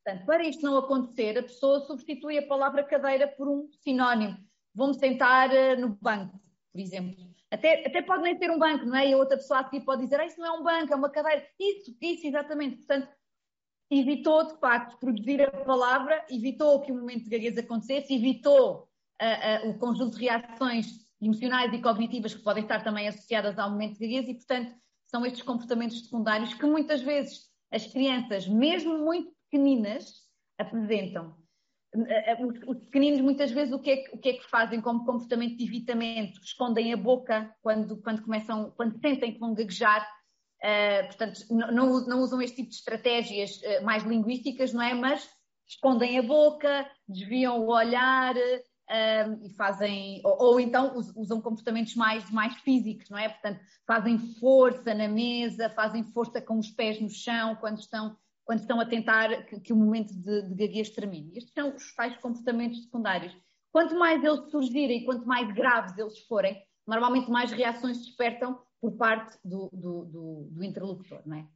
Portanto, 0.07 0.25
para 0.25 0.47
isto 0.47 0.63
não 0.63 0.77
acontecer, 0.77 1.37
a 1.37 1.43
pessoa 1.43 1.81
substitui 1.81 2.37
a 2.37 2.47
palavra 2.47 2.81
cadeira 2.81 3.27
por 3.27 3.45
um 3.45 3.67
sinónimo. 3.83 4.37
Vou-me 4.73 4.93
sentar 4.93 5.49
uh, 5.49 5.77
no 5.77 5.97
banco, 6.01 6.39
por 6.71 6.79
exemplo. 6.79 7.27
Até, 7.51 7.85
até 7.85 8.01
pode 8.01 8.23
nem 8.23 8.37
ser 8.37 8.49
um 8.49 8.57
banco, 8.57 8.85
não 8.85 8.95
é? 8.95 9.09
E 9.09 9.13
a 9.13 9.17
outra 9.17 9.35
pessoa 9.35 9.59
aqui 9.59 9.81
pode 9.81 10.03
dizer, 10.03 10.17
ah, 10.21 10.25
isso 10.25 10.39
não 10.39 10.47
é 10.47 10.51
um 10.59 10.63
banco, 10.63 10.93
é 10.93 10.95
uma 10.95 11.09
cadeira. 11.09 11.45
Isso, 11.59 11.93
isso, 12.01 12.25
exatamente. 12.25 12.77
Portanto, 12.77 13.09
evitou, 13.91 14.47
de 14.47 14.57
facto, 14.61 14.97
produzir 14.97 15.41
a 15.41 15.51
palavra, 15.65 16.25
evitou 16.29 16.79
que 16.79 16.91
o 16.93 16.95
momento 16.95 17.25
de 17.25 17.29
gaguez 17.29 17.57
acontecesse, 17.57 18.15
evitou 18.15 18.87
uh, 19.21 19.67
uh, 19.67 19.71
o 19.71 19.77
conjunto 19.77 20.17
de 20.17 20.23
reações 20.23 20.87
emocionais 21.21 21.73
e 21.73 21.81
cognitivas 21.81 22.33
que 22.33 22.43
podem 22.43 22.63
estar 22.63 22.81
também 22.81 23.09
associadas 23.09 23.59
ao 23.59 23.71
momento 23.71 23.99
de 23.99 24.07
gaguez 24.07 24.29
e, 24.29 24.35
portanto, 24.35 24.73
são 25.05 25.25
estes 25.25 25.41
comportamentos 25.41 26.01
secundários 26.01 26.53
que 26.53 26.65
muitas 26.65 27.01
vezes 27.01 27.49
as 27.69 27.85
crianças, 27.87 28.47
mesmo 28.47 28.99
muito 28.99 29.35
pequeninas, 29.49 30.27
apresentam. 30.57 31.35
Eh, 31.95 32.31
eh, 32.31 32.45
os 32.45 32.79
pequeninos 32.79 33.21
muitas 33.21 33.51
vezes 33.51 33.73
o 33.73 33.79
que, 33.79 33.91
é, 33.91 34.03
o 34.13 34.17
que, 34.17 34.29
é, 34.29 34.33
que 34.33 34.49
fazem 34.49 34.81
como 34.81 35.05
comportamento 35.05 35.57
de 35.57 35.65
evitamento? 35.65 36.39
Escondem 36.41 36.93
a 36.93 36.97
boca 36.97 37.53
quando, 37.61 38.01
quando 38.01 38.23
começam, 38.23 38.71
quando 38.71 38.99
sentem 38.99 39.33
que 39.33 39.39
vão 39.39 39.53
gaguejar. 39.53 40.07
Uh, 40.57 41.05
portanto, 41.05 41.39
não, 41.51 42.07
não, 42.07 42.19
usam 42.19 42.41
este 42.41 42.57
tipo 42.57 42.69
de 42.69 42.75
estratégias 42.75 43.61
uh, 43.61 43.85
mais 43.85 44.03
linguísticas, 44.03 44.73
não 44.73 44.81
é? 44.81 44.93
Mas 44.93 45.29
escondem 45.67 46.17
a 46.17 46.23
boca, 46.23 46.89
desviam 47.07 47.59
o 47.59 47.69
olhar, 47.69 48.35
e 49.43 49.49
fazem, 49.55 50.21
ou, 50.23 50.37
ou, 50.39 50.59
então 50.59 50.95
usam 51.15 51.41
comportamentos 51.41 51.93
mais, 51.93 52.29
mais 52.31 52.55
físicos, 52.61 53.09
não 53.09 53.17
é? 53.17 53.27
Portanto, 53.27 53.59
fazem 53.85 54.17
força 54.17 54.93
na 54.93 55.09
mesa, 55.09 55.69
fazem 55.69 56.03
força 56.05 56.41
com 56.41 56.57
os 56.57 56.71
pés 56.71 56.99
no 57.01 57.09
chão 57.09 57.55
quando 57.57 57.79
estão, 57.79 58.15
quando 58.47 58.61
estão 58.61 58.79
a 58.79 58.85
tentar 58.85 59.43
que, 59.43 59.59
que 59.59 59.73
o 59.73 59.75
momento 59.75 60.13
de, 60.13 60.43
de 60.43 60.55
gaguez 60.55 60.89
termine. 60.89 61.33
Estes 61.35 61.53
são 61.53 61.75
os 61.75 61.93
tais 61.93 62.15
comportamentos 62.17 62.81
secundários. 62.81 63.37
Quanto 63.73 63.99
mais 63.99 64.23
eles 64.23 64.49
surgirem, 64.49 65.03
quanto 65.03 65.27
mais 65.27 65.53
graves 65.53 65.97
eles 65.97 66.17
forem, 66.19 66.57
normalmente 66.87 67.29
mais 67.29 67.51
reações 67.51 67.97
despertam 67.97 68.57
por 68.79 68.93
parte 68.93 69.37
do, 69.43 69.69
do, 69.73 70.05
do, 70.05 70.47
do 70.49 70.63
interlocutor, 70.63 71.21
não 71.25 71.37
é? 71.37 71.47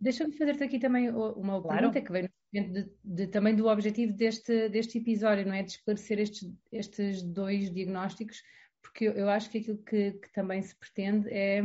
Deixa-me 0.00 0.32
fazer-te 0.32 0.64
aqui 0.64 0.78
também 0.78 1.10
uma 1.10 1.60
claro. 1.60 1.78
pergunta 1.78 2.00
que 2.00 2.10
vem 2.10 2.30
de, 2.50 2.90
de, 3.04 3.26
também 3.26 3.54
do 3.54 3.66
objetivo 3.68 4.14
deste, 4.14 4.70
deste 4.70 4.96
episódio, 4.96 5.46
não 5.46 5.52
é? 5.52 5.62
De 5.62 5.72
esclarecer 5.72 6.18
estes, 6.18 6.50
estes 6.72 7.22
dois 7.22 7.70
diagnósticos, 7.70 8.42
porque 8.80 9.08
eu, 9.08 9.12
eu 9.12 9.28
acho 9.28 9.50
que 9.50 9.58
aquilo 9.58 9.76
que, 9.84 10.12
que, 10.12 10.32
também 10.32 10.62
se 10.62 10.74
pretende 10.74 11.28
é 11.28 11.62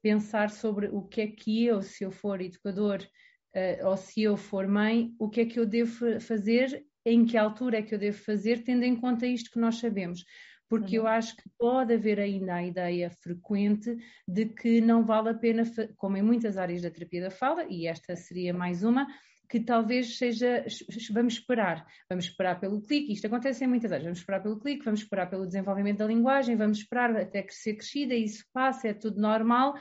pensar 0.00 0.48
sobre 0.48 0.88
o 0.88 1.02
que 1.02 1.20
é 1.20 1.26
que 1.26 1.66
eu, 1.66 1.82
se 1.82 2.04
eu 2.04 2.10
for 2.10 2.40
educador 2.40 3.06
uh, 3.54 3.88
ou 3.88 3.96
se 3.96 4.22
eu 4.22 4.36
for 4.36 4.66
mãe, 4.66 5.14
o 5.18 5.28
que 5.28 5.40
é 5.40 5.46
que 5.46 5.58
eu 5.58 5.66
devo 5.66 6.20
fazer, 6.20 6.84
em 7.04 7.24
que 7.24 7.36
altura 7.36 7.78
é 7.78 7.82
que 7.82 7.94
eu 7.94 7.98
devo 7.98 8.18
fazer, 8.18 8.64
tendo 8.64 8.84
em 8.84 8.96
conta 8.96 9.26
isto 9.26 9.50
que 9.50 9.58
nós 9.58 9.76
sabemos? 9.76 10.24
Porque 10.68 10.98
uhum. 10.98 11.04
eu 11.04 11.08
acho 11.08 11.36
que 11.36 11.48
pode 11.58 11.92
haver 11.92 12.18
ainda 12.18 12.54
a 12.54 12.64
ideia 12.64 13.10
frequente 13.10 13.96
de 14.26 14.46
que 14.46 14.80
não 14.80 15.04
vale 15.04 15.28
a 15.28 15.34
pena, 15.34 15.62
como 15.96 16.16
em 16.16 16.22
muitas 16.22 16.56
áreas 16.56 16.82
da 16.82 16.90
terapia 16.90 17.22
da 17.22 17.30
fala, 17.30 17.64
e 17.68 17.86
esta 17.86 18.16
seria 18.16 18.54
mais 18.54 18.82
uma, 18.82 19.06
que 19.48 19.60
talvez 19.60 20.16
seja, 20.16 20.64
vamos 21.12 21.34
esperar, 21.34 21.86
vamos 22.08 22.24
esperar 22.24 22.58
pelo 22.58 22.80
clique, 22.80 23.12
isto 23.12 23.26
acontece 23.26 23.64
em 23.64 23.68
muitas 23.68 23.92
áreas, 23.92 24.04
vamos 24.04 24.18
esperar 24.18 24.42
pelo 24.42 24.58
clique, 24.58 24.84
vamos 24.84 25.00
esperar 25.00 25.28
pelo 25.28 25.46
desenvolvimento 25.46 25.98
da 25.98 26.06
linguagem, 26.06 26.56
vamos 26.56 26.78
esperar 26.78 27.14
até 27.16 27.46
ser 27.50 27.74
crescida, 27.74 28.14
isso 28.14 28.44
passa, 28.52 28.88
é 28.88 28.94
tudo 28.94 29.20
normal, 29.20 29.74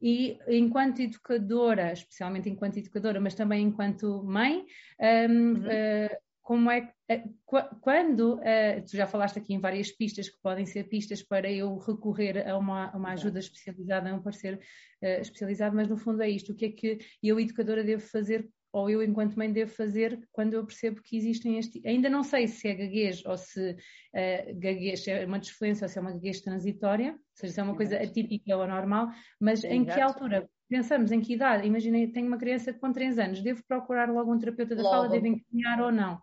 e 0.00 0.38
enquanto 0.48 1.00
educadora, 1.00 1.92
especialmente 1.92 2.48
enquanto 2.48 2.78
educadora, 2.78 3.20
mas 3.20 3.34
também 3.34 3.66
enquanto 3.66 4.22
mãe, 4.24 4.64
um, 4.98 5.32
uhum. 5.32 5.54
uh, 5.56 6.16
como 6.42 6.70
é 6.70 6.92
uh, 7.10 7.80
quando 7.80 8.34
uh, 8.34 8.84
tu 8.88 8.96
já 8.96 9.06
falaste 9.06 9.38
aqui 9.38 9.54
em 9.54 9.60
várias 9.60 9.90
pistas 9.90 10.28
que 10.28 10.40
podem 10.42 10.66
ser 10.66 10.84
pistas 10.84 11.22
para 11.22 11.50
eu 11.50 11.76
recorrer 11.78 12.48
a 12.48 12.56
uma, 12.56 12.94
uma 12.96 13.12
ajuda 13.12 13.38
especializada, 13.38 14.10
a 14.10 14.14
um 14.14 14.22
parecer 14.22 14.60
especializado, 15.02 15.74
mas 15.74 15.88
no 15.88 15.96
fundo 15.96 16.22
é 16.22 16.28
isto, 16.28 16.52
o 16.52 16.54
que 16.54 16.66
é 16.66 16.70
que 16.70 16.98
eu, 17.22 17.40
educadora, 17.40 17.82
devo 17.82 18.02
fazer 18.02 18.46
ou 18.72 18.88
eu, 18.88 19.02
enquanto 19.02 19.36
mãe, 19.36 19.52
devo 19.52 19.70
fazer 19.72 20.20
quando 20.30 20.54
eu 20.54 20.64
percebo 20.64 21.02
que 21.02 21.16
existem 21.16 21.58
este. 21.58 21.82
Ainda 21.86 22.08
não 22.08 22.22
sei 22.22 22.46
se 22.46 22.68
é 22.68 22.74
gaguez 22.74 23.24
ou 23.24 23.36
se 23.36 23.72
uh, 23.72 24.58
gaguez 24.58 25.06
é 25.08 25.26
uma 25.26 25.38
desfluência 25.38 25.84
ou 25.84 25.88
se 25.88 25.98
é 25.98 26.00
uma 26.00 26.12
gaguez 26.12 26.40
transitória, 26.40 27.12
ou 27.12 27.18
seja, 27.34 27.52
se 27.52 27.60
é 27.60 27.62
uma 27.62 27.76
coisa 27.76 27.96
atípica 27.96 28.56
ou 28.56 28.62
anormal, 28.62 29.08
mas 29.40 29.60
Exato. 29.60 29.74
em 29.74 29.84
que 29.84 30.00
altura? 30.00 30.48
Pensamos 30.70 31.10
em 31.10 31.20
que 31.20 31.34
idade? 31.34 31.66
Imaginei, 31.66 32.06
tenho 32.06 32.28
uma 32.28 32.38
criança 32.38 32.72
com 32.72 32.92
3 32.92 33.18
anos, 33.18 33.42
devo 33.42 33.60
procurar 33.64 34.08
logo 34.08 34.32
um 34.32 34.38
terapeuta 34.38 34.76
da 34.76 34.82
logo. 34.82 34.94
fala, 34.94 35.08
devo 35.08 35.26
encaminhar 35.26 35.82
ou 35.82 35.90
não? 35.90 36.22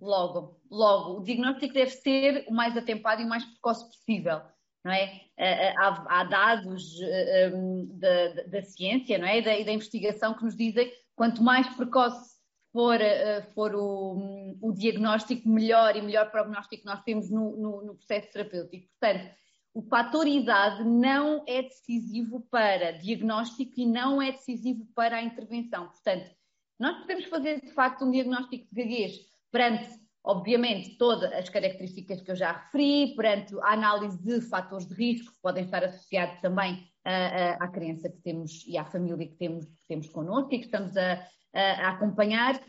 Logo, 0.00 0.60
logo. 0.70 1.18
O 1.18 1.22
diagnóstico 1.24 1.74
deve 1.74 1.90
ser 1.90 2.44
o 2.48 2.54
mais 2.54 2.76
atempado 2.76 3.20
e 3.20 3.24
o 3.24 3.28
mais 3.28 3.44
precoce 3.44 3.84
possível. 3.86 4.40
Não 4.84 4.92
é? 4.92 5.20
Eh, 5.36 5.68
eh, 5.68 5.74
há, 5.76 6.20
há 6.20 6.24
dados 6.24 6.98
da, 7.98 8.28
da, 8.28 8.42
da, 8.44 8.62
ciência 8.62 9.18
não 9.18 9.26
é? 9.26 9.38
e, 9.38 9.42
da, 9.42 9.58
e 9.58 9.64
da 9.64 9.72
investigação 9.72 10.34
que 10.34 10.44
nos 10.44 10.54
dizem 10.54 10.92
quanto 11.16 11.42
mais 11.42 11.66
precoce 11.74 12.34
for, 12.70 12.96
uh, 12.96 13.52
for 13.54 13.74
o, 13.74 14.56
o, 14.60 14.72
diagnóstico, 14.72 15.48
melhor 15.48 15.96
e 15.96 16.02
melhor 16.02 16.30
prognóstico 16.30 16.84
nós 16.84 17.02
temos 17.02 17.30
no, 17.30 17.56
no, 17.56 17.82
no, 17.86 17.94
processo 17.94 18.32
terapêutico. 18.32 18.88
Portanto, 19.00 19.30
o 19.74 19.82
fator 19.82 20.26
idade 20.26 20.84
não 20.84 21.42
é 21.48 21.62
decisivo 21.62 22.40
para 22.48 22.92
diagnóstico 22.92 23.72
e 23.76 23.84
não 23.84 24.22
é 24.22 24.30
decisivo 24.30 24.86
para 24.94 25.16
a 25.16 25.22
intervenção. 25.22 25.88
Portanto, 25.88 26.30
nós 26.78 26.96
podemos 26.98 27.24
fazer 27.24 27.60
de 27.60 27.72
facto 27.72 28.04
um 28.04 28.10
diagnóstico 28.10 28.66
de 28.72 28.82
gaguez 28.82 29.18
perante, 29.50 29.88
obviamente, 30.22 30.96
todas 30.96 31.32
as 31.32 31.48
características 31.48 32.20
que 32.20 32.30
eu 32.30 32.36
já 32.36 32.52
referi, 32.52 33.14
perante 33.16 33.52
a 33.62 33.72
análise 33.72 34.16
de 34.22 34.40
fatores 34.42 34.86
de 34.86 34.94
risco 34.94 35.32
que 35.32 35.42
podem 35.42 35.64
estar 35.64 35.82
associados 35.82 36.40
também 36.40 36.88
à 37.04 37.68
criança 37.68 38.08
que 38.08 38.18
temos 38.22 38.64
e 38.66 38.78
à 38.78 38.84
família 38.84 39.26
que 39.26 39.36
temos, 39.36 39.66
que 39.66 39.86
temos 39.88 40.08
connosco 40.08 40.54
e 40.54 40.58
que 40.58 40.66
estamos 40.66 40.96
a, 40.96 41.26
a 41.52 41.90
acompanhar. 41.90 42.60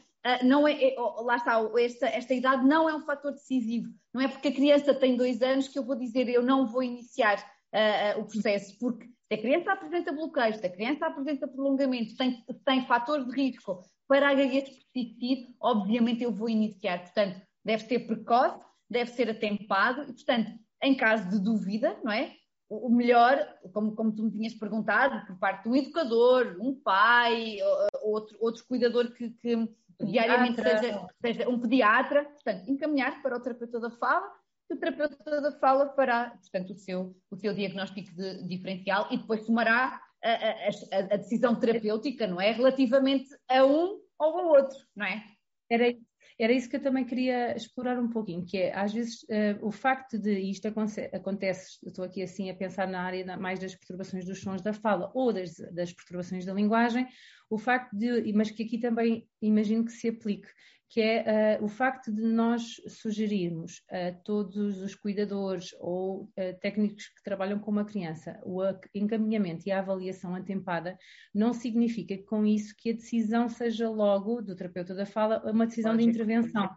Não 0.43 0.67
é, 0.67 0.73
é, 0.73 0.95
lá 0.97 1.35
está, 1.35 1.61
esta, 1.77 2.07
esta 2.07 2.33
idade 2.33 2.65
não 2.65 2.89
é 2.89 2.95
um 2.95 3.05
fator 3.05 3.31
decisivo. 3.31 3.89
Não 4.13 4.21
é 4.21 4.27
porque 4.27 4.47
a 4.47 4.53
criança 4.53 4.93
tem 4.93 5.15
dois 5.15 5.41
anos 5.41 5.67
que 5.67 5.77
eu 5.77 5.83
vou 5.83 5.95
dizer 5.95 6.27
eu 6.27 6.41
não 6.41 6.65
vou 6.65 6.81
iniciar 6.81 7.37
uh, 7.73 8.19
o 8.19 8.25
processo, 8.25 8.77
porque 8.79 9.05
se 9.05 9.33
a 9.33 9.37
criança 9.37 9.71
apresenta 9.71 10.11
bloqueios, 10.11 10.57
se 10.57 10.65
a 10.65 10.69
criança 10.69 11.05
apresenta 11.05 11.47
prolongamentos, 11.47 12.15
tem, 12.15 12.43
tem 12.65 12.85
fatores 12.87 13.27
de 13.27 13.35
risco 13.35 13.81
para 14.07 14.29
a 14.29 14.33
gaguez 14.33 14.69
persistir, 14.69 15.47
obviamente 15.59 16.23
eu 16.23 16.31
vou 16.31 16.49
iniciar. 16.49 17.01
Portanto, 17.01 17.41
deve 17.63 17.83
ser 17.83 17.99
precoce, 17.99 18.65
deve 18.89 19.11
ser 19.11 19.29
atempado 19.29 20.03
e, 20.03 20.13
portanto, 20.13 20.51
em 20.83 20.95
caso 20.95 21.29
de 21.29 21.39
dúvida, 21.39 21.99
não 22.03 22.11
é? 22.11 22.35
o 22.67 22.89
melhor, 22.89 23.37
como, 23.73 23.95
como 23.95 24.11
tu 24.11 24.23
me 24.23 24.31
tinhas 24.31 24.53
perguntado, 24.53 25.25
por 25.27 25.37
parte 25.37 25.63
de 25.63 25.69
um 25.69 25.75
educador, 25.75 26.57
um 26.59 26.73
pai, 26.73 27.57
outro, 28.03 28.35
outro 28.39 28.65
cuidador 28.67 29.11
que, 29.13 29.29
que 29.29 29.69
diariamente 30.03 30.61
seja, 30.61 31.07
seja, 31.21 31.49
um 31.49 31.59
pediatra, 31.59 32.25
portanto, 32.25 32.69
encaminhar 32.69 33.21
para 33.21 33.37
o 33.37 33.39
terapeuta 33.39 33.79
da 33.79 33.89
fala, 33.91 34.31
e 34.69 34.73
o 34.73 34.77
terapeuta 34.77 35.41
da 35.41 35.51
fala 35.59 35.93
fará, 35.95 36.31
portanto, 36.31 36.71
o 36.71 36.75
seu, 36.75 37.15
o 37.29 37.35
seu 37.35 37.53
diagnóstico 37.53 38.15
de, 38.15 38.43
diferencial 38.47 39.07
e 39.11 39.17
depois 39.17 39.45
tomará 39.45 40.01
a, 40.23 40.29
a, 40.29 40.99
a, 41.13 41.17
decisão 41.17 41.55
terapêutica, 41.55 42.25
não 42.25 42.41
é? 42.41 42.51
Relativamente 42.51 43.29
a 43.49 43.63
um 43.63 44.01
ou 44.17 44.39
ao 44.39 44.47
outro, 44.47 44.77
não 44.95 45.05
é? 45.05 45.23
Era 45.69 45.95
era 46.37 46.51
isso 46.51 46.69
que 46.69 46.75
eu 46.75 46.81
também 46.81 47.05
queria 47.05 47.55
explorar 47.55 47.97
um 47.97 48.09
pouquinho, 48.09 48.45
que 48.45 48.57
é, 48.57 48.75
às 48.75 48.93
vezes, 48.93 49.23
uh, 49.23 49.57
o 49.61 49.71
facto 49.71 50.19
de 50.19 50.37
isto 50.37 50.67
acontece, 51.13 51.77
estou 51.85 52.03
aqui 52.03 52.21
assim 52.21 52.49
a 52.49 52.55
pensar 52.55 52.87
na 52.87 53.01
área 53.01 53.37
mais 53.37 53.59
das 53.59 53.73
perturbações 53.73 54.25
dos 54.25 54.41
sons 54.41 54.61
da 54.61 54.73
fala 54.73 55.11
ou 55.13 55.31
das, 55.31 55.55
das 55.73 55.93
perturbações 55.93 56.45
da 56.45 56.53
linguagem, 56.53 57.07
o 57.49 57.57
facto 57.57 57.95
de, 57.95 58.33
mas 58.33 58.51
que 58.51 58.63
aqui 58.63 58.77
também 58.77 59.27
imagino 59.41 59.85
que 59.85 59.91
se 59.91 60.09
aplique, 60.09 60.49
que 60.95 61.01
é 61.01 61.59
uh, 61.59 61.65
o 61.65 61.67
facto 61.67 62.09
de 62.09 62.21
nós 62.21 62.79
sugerirmos 62.87 63.83
a 63.91 64.13
todos 64.23 64.81
os 64.81 64.95
cuidadores 64.95 65.75
ou 65.77 66.21
uh, 66.21 66.57
técnicos 66.61 67.09
que 67.09 67.21
trabalham 67.21 67.59
com 67.59 67.69
uma 67.69 67.83
criança 67.83 68.39
o 68.45 68.61
encaminhamento 68.93 69.67
e 69.67 69.73
a 69.73 69.79
avaliação 69.79 70.33
atempada, 70.33 70.97
não 71.33 71.51
significa 71.51 72.17
com 72.19 72.45
isso 72.45 72.73
que 72.77 72.91
a 72.91 72.93
decisão 72.93 73.49
seja 73.49 73.89
logo 73.89 74.41
do 74.41 74.55
terapeuta 74.55 74.95
da 74.95 75.05
fala 75.05 75.43
uma 75.51 75.67
decisão 75.67 75.91
Pode 75.91 76.03
de 76.03 76.09
intervenção 76.09 76.69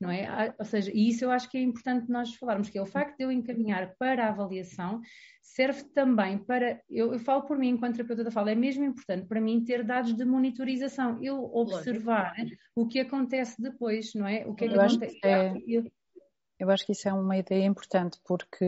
não 0.00 0.10
é? 0.10 0.54
Ou 0.58 0.64
seja, 0.64 0.90
e 0.94 1.10
isso 1.10 1.24
eu 1.24 1.30
acho 1.30 1.48
que 1.50 1.58
é 1.58 1.60
importante 1.60 2.10
nós 2.10 2.34
falarmos, 2.34 2.70
que 2.70 2.78
é 2.78 2.82
o 2.82 2.86
facto 2.86 3.18
de 3.18 3.24
eu 3.24 3.30
encaminhar 3.30 3.94
para 3.98 4.24
a 4.24 4.28
avaliação, 4.30 5.00
serve 5.42 5.84
também 5.94 6.38
para, 6.38 6.80
eu, 6.88 7.12
eu 7.12 7.18
falo 7.18 7.42
por 7.42 7.58
mim 7.58 7.68
enquanto 7.68 7.96
terapeuta 7.96 8.24
da 8.24 8.30
fala, 8.30 8.50
é 8.50 8.54
mesmo 8.54 8.84
importante 8.84 9.26
para 9.26 9.40
mim 9.40 9.62
ter 9.62 9.84
dados 9.84 10.14
de 10.14 10.24
monitorização, 10.24 11.22
eu 11.22 11.44
observar 11.52 12.34
Lógico. 12.38 12.62
o 12.74 12.86
que 12.88 13.00
acontece 13.00 13.60
depois, 13.60 14.14
não 14.14 14.26
é? 14.26 14.46
O 14.46 14.54
que 14.54 14.64
é 14.64 14.68
que 14.68 14.78
acontece. 14.78 15.18
É, 15.22 15.52
eu, 15.66 15.84
eu 16.60 16.70
acho 16.70 16.84
que 16.84 16.92
isso 16.92 17.08
é 17.08 17.12
uma 17.12 17.36
ideia 17.36 17.64
importante, 17.64 18.20
porque 18.24 18.66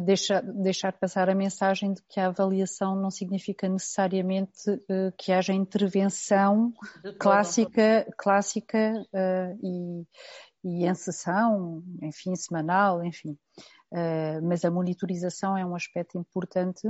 deixar, 0.00 0.42
deixar 0.42 0.92
passar 0.92 1.28
a 1.28 1.34
mensagem 1.34 1.92
de 1.92 2.02
que 2.08 2.20
a 2.20 2.26
avaliação 2.26 2.96
não 2.96 3.10
significa 3.10 3.68
necessariamente 3.68 4.70
uh, 4.70 5.12
que 5.16 5.32
haja 5.32 5.52
intervenção 5.52 6.72
clássica, 7.18 8.06
clássica 8.18 8.92
uh, 9.12 9.58
e, 9.62 10.06
e 10.64 10.86
em 10.86 10.94
sessão, 10.94 11.82
enfim, 12.02 12.34
semanal, 12.34 13.04
enfim. 13.04 13.38
Uh, 13.92 14.42
mas 14.42 14.64
a 14.64 14.70
monitorização 14.70 15.56
é 15.56 15.64
um 15.64 15.76
aspecto 15.76 16.18
importante 16.18 16.88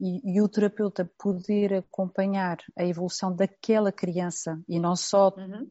e, 0.00 0.34
e, 0.36 0.42
o 0.42 0.48
terapeuta 0.48 1.08
poder 1.16 1.74
acompanhar 1.74 2.58
a 2.76 2.84
evolução 2.84 3.34
daquela 3.34 3.92
criança 3.92 4.60
e 4.68 4.80
não 4.80 4.96
só 4.96 5.32
uhum. 5.36 5.70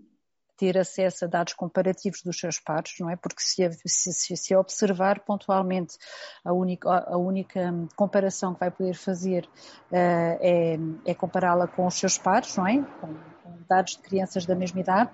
Ter 0.61 0.77
acesso 0.77 1.25
a 1.25 1.27
dados 1.27 1.53
comparativos 1.53 2.21
dos 2.21 2.39
seus 2.39 2.59
pares, 2.59 2.93
não 2.99 3.09
é? 3.09 3.15
Porque 3.15 3.41
se, 3.41 3.67
se, 3.83 4.37
se 4.37 4.55
observar 4.55 5.21
pontualmente 5.21 5.97
a 6.45 6.53
única, 6.53 6.87
a 6.87 7.17
única 7.17 7.73
comparação 7.95 8.53
que 8.53 8.59
vai 8.59 8.69
poder 8.69 8.93
fazer 8.93 9.45
uh, 9.45 10.37
é, 10.39 10.77
é 11.03 11.15
compará-la 11.15 11.67
com 11.67 11.87
os 11.87 11.95
seus 11.95 12.19
pares, 12.19 12.55
não 12.55 12.67
é? 12.67 12.77
Com, 12.77 13.07
com 13.43 13.57
dados 13.67 13.93
de 13.93 14.03
crianças 14.03 14.45
da 14.45 14.53
mesma 14.55 14.79
idade 14.79 15.09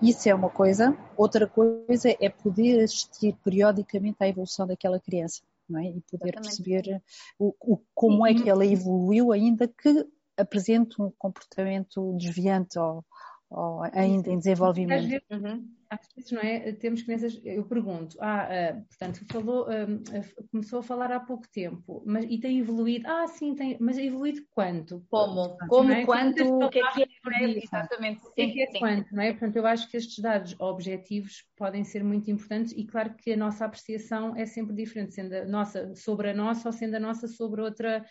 isso 0.00 0.28
é 0.28 0.34
uma 0.34 0.50
coisa. 0.50 0.94
Outra 1.16 1.46
coisa 1.46 2.14
é 2.20 2.28
poder 2.28 2.84
assistir 2.84 3.34
periodicamente 3.42 4.18
à 4.20 4.28
evolução 4.28 4.66
daquela 4.66 5.00
criança, 5.00 5.40
não 5.66 5.80
é? 5.80 5.88
E 5.88 6.02
poder 6.02 6.34
Exatamente. 6.34 6.62
perceber 6.62 7.02
o, 7.38 7.54
o, 7.62 7.78
como 7.94 8.26
é 8.26 8.34
que 8.34 8.48
ela 8.48 8.66
evoluiu, 8.66 9.32
ainda 9.32 9.66
que 9.66 10.06
apresente 10.36 11.00
um 11.00 11.10
comportamento 11.18 12.14
desviante 12.18 12.78
ou, 12.78 13.02
ou 13.50 13.82
ainda 13.92 14.30
em 14.30 14.38
desenvolvimento. 14.38 14.98
Às 14.98 15.06
vezes, 15.06 15.26
uhum. 15.30 15.68
às 15.88 16.08
vezes, 16.14 16.32
não 16.32 16.40
é? 16.40 16.72
Temos 16.72 17.02
crianças, 17.02 17.40
eu 17.44 17.64
pergunto, 17.64 18.16
ah, 18.20 18.48
uh, 18.48 18.84
portanto, 18.86 19.24
falou, 19.30 19.66
uh, 19.68 20.46
começou 20.50 20.80
a 20.80 20.82
falar 20.82 21.12
há 21.12 21.20
pouco 21.20 21.48
tempo, 21.48 22.02
mas 22.04 22.24
e 22.28 22.38
tem 22.38 22.58
evoluído, 22.58 23.06
ah, 23.08 23.26
sim, 23.28 23.54
tem, 23.54 23.76
mas 23.80 23.98
evoluído 23.98 24.42
quanto? 24.50 25.04
Como? 25.08 25.56
Como, 25.68 25.92
é? 25.92 26.04
quanto, 26.04 26.42
o 26.42 26.68
que 26.68 26.80
é 26.80 26.92
que 26.92 27.02
é? 27.02 27.58
exatamente. 27.62 28.26
O 28.26 28.32
que 28.32 28.42
é 28.42 28.50
que 28.50 28.62
é 28.62 28.78
quanto, 28.78 29.14
não 29.14 29.22
é? 29.22 29.30
Portanto, 29.30 29.56
eu 29.56 29.66
acho 29.66 29.88
que 29.88 29.96
estes 29.96 30.18
dados 30.18 30.56
objetivos 30.58 31.44
podem 31.56 31.84
ser 31.84 32.02
muito 32.02 32.30
importantes 32.30 32.72
e 32.76 32.84
claro 32.84 33.14
que 33.14 33.32
a 33.32 33.36
nossa 33.36 33.64
apreciação 33.64 34.34
é 34.36 34.44
sempre 34.44 34.74
diferente, 34.74 35.14
sendo 35.14 35.34
a 35.34 35.44
nossa 35.44 35.94
sobre 35.94 36.30
a 36.30 36.34
nossa 36.34 36.68
ou 36.68 36.72
sendo 36.72 36.96
a 36.96 37.00
nossa 37.00 37.28
sobre 37.28 37.60
outra 37.60 38.04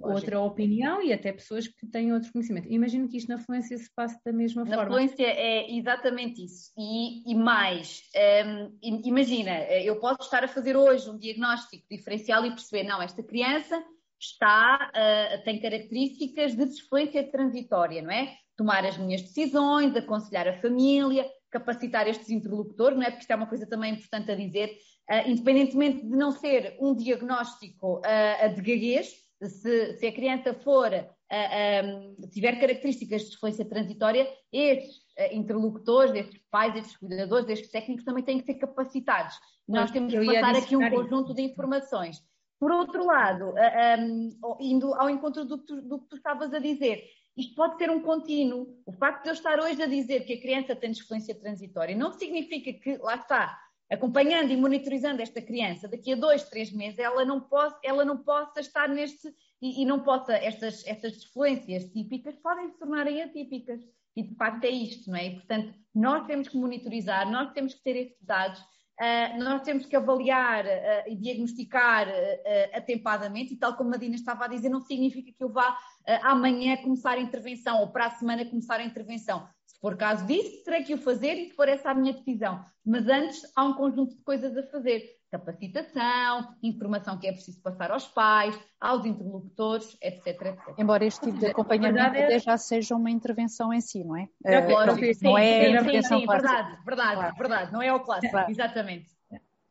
outra 0.00 0.40
opinião 0.40 1.02
e 1.02 1.12
até 1.12 1.32
pessoas 1.32 1.68
que 1.68 1.86
têm 1.86 2.12
outro 2.12 2.32
conhecimento. 2.32 2.68
Imagino 2.70 3.08
que 3.08 3.16
isto 3.16 3.28
na 3.28 3.38
fluência 3.38 3.76
se 3.76 3.92
passe 3.94 4.18
da 4.24 4.32
mesma 4.32 4.64
na 4.64 4.70
forma. 4.70 4.82
Na 4.84 4.88
fluência 4.90 5.26
é 5.26 5.70
exatamente 5.76 6.44
isso. 6.44 6.72
E, 6.76 7.30
e 7.30 7.34
mais, 7.34 8.02
um, 8.46 8.78
imagina, 8.82 9.64
eu 9.82 9.98
posso 9.98 10.22
estar 10.22 10.44
a 10.44 10.48
fazer 10.48 10.76
hoje 10.76 11.08
um 11.10 11.18
diagnóstico 11.18 11.84
diferencial 11.90 12.44
e 12.44 12.50
perceber, 12.50 12.84
não, 12.84 13.02
esta 13.02 13.22
criança 13.22 13.82
está, 14.20 14.90
uh, 14.90 15.44
tem 15.44 15.60
características 15.60 16.56
de 16.56 16.64
desfluência 16.64 17.30
transitória, 17.30 18.02
não 18.02 18.10
é? 18.10 18.34
Tomar 18.56 18.84
as 18.84 18.98
minhas 18.98 19.22
decisões, 19.22 19.94
aconselhar 19.94 20.48
a 20.48 20.60
família, 20.60 21.24
capacitar 21.50 22.08
estes 22.08 22.28
interlocutores, 22.28 22.98
não 22.98 23.04
é? 23.04 23.10
Porque 23.10 23.22
isto 23.22 23.30
é 23.30 23.36
uma 23.36 23.46
coisa 23.46 23.66
também 23.66 23.94
importante 23.94 24.30
a 24.30 24.34
dizer, 24.34 24.76
uh, 25.10 25.28
independentemente 25.28 26.02
de 26.02 26.16
não 26.16 26.32
ser 26.32 26.76
um 26.80 26.94
diagnóstico 26.94 28.00
uh, 28.00 28.54
de 28.54 28.60
gaguez, 28.60 29.27
se, 29.42 29.94
se 29.94 30.06
a 30.06 30.12
criança 30.12 30.54
for, 30.54 30.92
uh, 30.92 31.86
um, 31.86 32.28
tiver 32.30 32.58
características 32.58 33.22
de 33.22 33.28
desfluência 33.28 33.64
transitória, 33.64 34.28
estes 34.52 34.96
uh, 34.96 35.32
interlocutores, 35.34 36.14
estes 36.14 36.40
pais, 36.50 36.74
estes 36.76 36.96
cuidadores, 36.96 37.48
estes 37.48 37.70
técnicos 37.70 38.04
também 38.04 38.24
têm 38.24 38.38
que 38.38 38.46
ser 38.46 38.54
capacitados. 38.54 39.38
Nós 39.66 39.90
temos 39.90 40.12
que 40.12 40.24
passar 40.24 40.56
aqui 40.56 40.76
um 40.76 40.90
conjunto 40.90 41.34
de 41.34 41.42
informações. 41.42 42.22
Por 42.58 42.72
outro 42.72 43.04
lado, 43.06 43.54
um, 44.00 44.56
indo 44.58 44.92
ao 44.94 45.08
encontro 45.08 45.44
do, 45.44 45.58
do 45.58 46.00
que 46.00 46.08
tu 46.08 46.16
estavas 46.16 46.52
a 46.52 46.58
dizer, 46.58 47.04
isto 47.36 47.54
pode 47.54 47.78
ser 47.78 47.88
um 47.88 48.02
contínuo. 48.02 48.82
O 48.84 48.92
facto 48.92 49.22
de 49.22 49.28
eu 49.28 49.34
estar 49.34 49.60
hoje 49.60 49.80
a 49.80 49.86
dizer 49.86 50.24
que 50.24 50.32
a 50.32 50.40
criança 50.40 50.74
tem 50.74 50.90
desfluência 50.90 51.38
transitória 51.38 51.94
não 51.94 52.12
significa 52.12 52.72
que, 52.72 52.96
lá 52.96 53.14
está, 53.14 53.56
acompanhando 53.90 54.52
e 54.52 54.56
monitorizando 54.56 55.22
esta 55.22 55.40
criança, 55.40 55.88
daqui 55.88 56.12
a 56.12 56.16
dois, 56.16 56.44
três 56.44 56.72
meses, 56.72 56.98
ela 56.98 57.24
não, 57.24 57.40
possa, 57.40 57.78
ela 57.82 58.04
não 58.04 58.18
possa 58.18 58.60
estar 58.60 58.88
neste 58.88 59.32
e, 59.60 59.82
e, 59.82 59.84
não 59.84 60.00
possa, 60.00 60.34
estas, 60.34 60.86
estas 60.86 61.12
desfluências 61.12 61.84
típicas 61.86 62.36
podem 62.36 62.68
se 62.68 62.78
tornarem 62.78 63.22
atípicas. 63.22 63.80
E 64.14 64.22
de 64.22 64.34
facto 64.34 64.64
é 64.64 64.70
isto, 64.70 65.10
não 65.10 65.16
é? 65.16 65.26
E, 65.26 65.34
portanto, 65.34 65.74
nós 65.94 66.26
temos 66.26 66.48
que 66.48 66.56
monitorizar, 66.56 67.30
nós 67.30 67.52
temos 67.52 67.74
que 67.74 67.82
ter 67.82 67.96
estes 67.96 68.24
dados, 68.24 68.58
uh, 68.60 69.38
nós 69.38 69.62
temos 69.62 69.86
que 69.86 69.96
avaliar 69.96 70.64
uh, 70.64 70.68
e 71.10 71.16
diagnosticar 71.16 72.08
uh, 72.08 72.76
atempadamente, 72.76 73.54
e 73.54 73.56
tal 73.56 73.76
como 73.76 73.94
a 73.94 73.96
Dina 73.96 74.16
estava 74.16 74.44
a 74.44 74.48
dizer, 74.48 74.68
não 74.68 74.80
significa 74.80 75.32
que 75.32 75.44
eu 75.44 75.52
vá 75.52 75.76
amanhã 76.22 76.76
começar 76.78 77.12
a 77.12 77.20
intervenção 77.20 77.80
ou 77.80 77.92
para 77.92 78.06
a 78.06 78.10
semana 78.10 78.44
começar 78.44 78.80
a 78.80 78.84
intervenção. 78.84 79.46
Se 79.78 79.82
for 79.82 79.96
caso 79.96 80.26
disso, 80.26 80.64
terei 80.64 80.82
que 80.82 80.92
o 80.92 80.98
fazer 80.98 81.34
e 81.34 81.46
se 81.46 81.54
for 81.54 81.68
essa 81.68 81.92
a 81.92 81.94
minha 81.94 82.12
decisão. 82.12 82.64
Mas 82.84 83.06
antes 83.06 83.40
há 83.54 83.62
um 83.62 83.74
conjunto 83.74 84.16
de 84.16 84.22
coisas 84.24 84.56
a 84.56 84.62
fazer. 84.64 85.04
Capacitação, 85.30 86.56
informação 86.64 87.16
que 87.16 87.28
é 87.28 87.32
preciso 87.32 87.62
passar 87.62 87.92
aos 87.92 88.08
pais, 88.08 88.58
aos 88.80 89.04
interlocutores, 89.06 89.96
etc. 90.02 90.26
etc. 90.26 90.74
Embora 90.78 91.04
este 91.04 91.26
tipo 91.26 91.38
de 91.38 91.46
acompanhamento 91.46 92.16
é... 92.16 92.24
até 92.24 92.38
já 92.40 92.56
seja 92.56 92.96
uma 92.96 93.10
intervenção 93.10 93.72
em 93.72 93.80
si, 93.80 94.02
não 94.02 94.16
é? 94.16 94.28
é 94.44 94.62
claro, 94.62 94.96
sim, 94.96 95.12
não 95.22 95.38
é 95.38 95.60
sim, 95.60 95.70
intervenção 95.70 96.18
sim, 96.18 96.26
sim, 96.26 96.32
verdade, 96.32 96.78
verdade, 96.84 97.14
claro. 97.14 97.36
verdade, 97.36 97.72
não 97.72 97.82
é 97.82 97.92
o 97.92 98.00
clássico, 98.00 98.32
claro. 98.32 98.50
exatamente. 98.50 99.06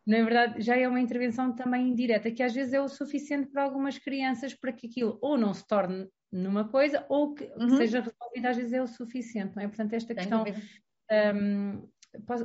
Na 0.05 0.23
verdade, 0.23 0.61
já 0.61 0.77
é 0.77 0.87
uma 0.87 1.01
intervenção 1.01 1.53
também 1.53 1.89
indireta, 1.89 2.31
que 2.31 2.41
às 2.41 2.53
vezes 2.53 2.71
é 2.71 2.79
o 2.79 2.87
suficiente 2.87 3.49
para 3.49 3.63
algumas 3.63 3.97
crianças 3.97 4.53
para 4.53 4.71
que 4.71 4.87
aquilo 4.87 5.17
ou 5.21 5.37
não 5.37 5.53
se 5.53 5.67
torne 5.67 6.07
numa 6.31 6.67
coisa 6.67 7.05
ou 7.09 7.33
que, 7.33 7.45
uhum. 7.45 7.67
que 7.67 7.77
seja 7.77 7.99
resolvida 8.01 8.49
às 8.49 8.57
vezes 8.57 8.73
é 8.73 8.81
o 8.81 8.87
suficiente, 8.87 9.55
não 9.55 9.63
é? 9.63 9.67
Portanto, 9.67 9.93
esta 9.93 10.13
questão 10.13 10.43
um, 11.09 11.87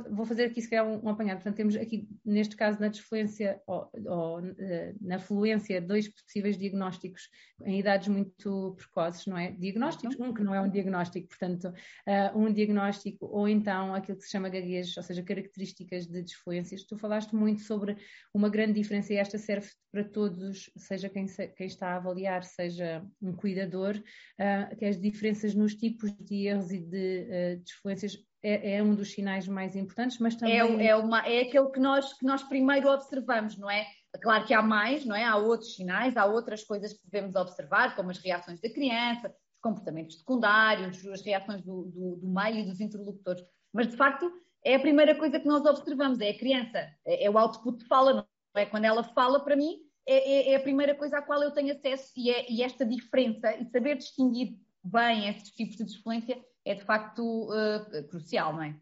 vou 0.09 0.25
fazer 0.25 0.45
aqui 0.45 0.61
se 0.61 0.69
calhar 0.69 0.85
um, 0.85 1.05
um 1.05 1.09
apanhado. 1.09 1.37
Portanto, 1.37 1.55
temos 1.55 1.75
aqui, 1.75 2.07
neste 2.23 2.55
caso, 2.55 2.79
na 2.79 2.87
desfluência 2.87 3.61
ou, 3.65 3.89
ou, 4.05 4.39
eh, 4.59 4.93
na 5.01 5.19
fluência, 5.19 5.81
dois 5.81 6.07
possíveis 6.09 6.57
diagnósticos 6.57 7.29
em 7.65 7.79
idades 7.79 8.07
muito 8.07 8.75
precoces, 8.77 9.25
não 9.25 9.37
é? 9.37 9.51
Diagnósticos, 9.51 10.19
um 10.19 10.33
que 10.33 10.43
não 10.43 10.53
é 10.53 10.61
um 10.61 10.69
diagnóstico, 10.69 11.27
portanto, 11.29 11.65
uh, 11.65 12.37
um 12.37 12.51
diagnóstico, 12.51 13.25
ou 13.25 13.47
então 13.47 13.95
aquilo 13.95 14.17
que 14.17 14.23
se 14.23 14.31
chama 14.31 14.49
gaguez, 14.49 14.95
ou 14.97 15.03
seja, 15.03 15.23
características 15.23 16.07
de 16.07 16.21
desfluências. 16.21 16.83
Tu 16.83 16.97
falaste 16.97 17.33
muito 17.33 17.61
sobre 17.61 17.97
uma 18.33 18.49
grande 18.49 18.73
diferença 18.73 19.13
e 19.13 19.17
esta 19.17 19.37
serve 19.37 19.69
para 19.91 20.03
todos, 20.03 20.69
seja 20.75 21.09
quem, 21.09 21.25
quem 21.55 21.67
está 21.67 21.89
a 21.89 21.95
avaliar, 21.95 22.43
seja 22.43 23.05
um 23.21 23.33
cuidador, 23.33 23.95
uh, 23.95 24.75
que 24.75 24.85
é 24.85 24.89
as 24.89 24.99
diferenças 24.99 25.55
nos 25.55 25.75
tipos 25.75 26.11
de 26.19 26.47
erros 26.47 26.71
e 26.71 26.79
de 26.79 27.27
uh, 27.27 27.63
desfluências 27.63 28.17
é, 28.43 28.75
é, 28.75 28.83
um 28.83 28.93
dos 28.93 29.11
sinais 29.13 29.47
mais 29.47 29.75
importantes, 29.75 30.19
mas 30.19 30.35
também. 30.35 30.59
É, 30.59 30.87
é, 30.87 30.95
uma, 30.95 31.19
é 31.25 31.41
aquele 31.41 31.69
que 31.69 31.79
nós, 31.79 32.13
que 32.13 32.25
nós 32.25 32.43
primeiro 32.43 32.89
observamos, 32.89 33.57
não 33.57 33.69
é? 33.69 33.87
Claro 34.21 34.45
que 34.45 34.53
há 34.53 34.61
mais, 34.61 35.05
não 35.05 35.15
é? 35.15 35.23
Há 35.23 35.37
outros 35.37 35.75
sinais, 35.75 36.17
há 36.17 36.25
outras 36.25 36.63
coisas 36.63 36.93
que 36.93 37.09
devemos 37.09 37.35
observar, 37.35 37.95
como 37.95 38.11
as 38.11 38.17
reações 38.19 38.59
da 38.59 38.69
criança, 38.69 39.29
os 39.29 39.61
comportamentos 39.61 40.17
secundários, 40.17 41.05
as 41.07 41.21
reações 41.21 41.61
do, 41.61 41.85
do, 41.85 42.15
do 42.17 42.27
meio 42.27 42.59
e 42.59 42.65
dos 42.65 42.81
interlocutores. 42.81 43.43
Mas, 43.71 43.87
de 43.87 43.95
facto, 43.95 44.31
é 44.63 44.75
a 44.75 44.79
primeira 44.79 45.15
coisa 45.15 45.39
que 45.39 45.47
nós 45.47 45.65
observamos, 45.65 46.19
é 46.19 46.29
a 46.29 46.37
criança, 46.37 46.77
é, 47.05 47.25
é 47.25 47.29
o 47.29 47.37
output 47.37 47.79
de 47.79 47.85
fala, 47.85 48.13
não 48.13 48.61
é? 48.61 48.65
Quando 48.65 48.85
ela 48.85 49.03
fala 49.03 49.39
para 49.39 49.55
mim, 49.55 49.77
é, 50.05 50.15
é, 50.15 50.51
é, 50.51 50.55
a 50.55 50.59
primeira 50.59 50.93
coisa 50.93 51.17
à 51.17 51.21
qual 51.21 51.41
eu 51.41 51.51
tenho 51.51 51.71
acesso 51.71 52.11
e, 52.17 52.29
é, 52.29 52.51
e 52.51 52.61
esta 52.61 52.85
diferença 52.85 53.55
e 53.55 53.65
saber 53.65 53.97
distinguir 53.97 54.57
bem 54.83 55.29
estes 55.29 55.51
tipos 55.51 55.77
de 55.77 55.85
desfluência 55.85 56.43
é 56.65 56.75
de 56.75 56.83
facto 56.83 57.21
uh, 57.51 58.07
crucial, 58.09 58.53
não 58.53 58.63
é? 58.63 58.75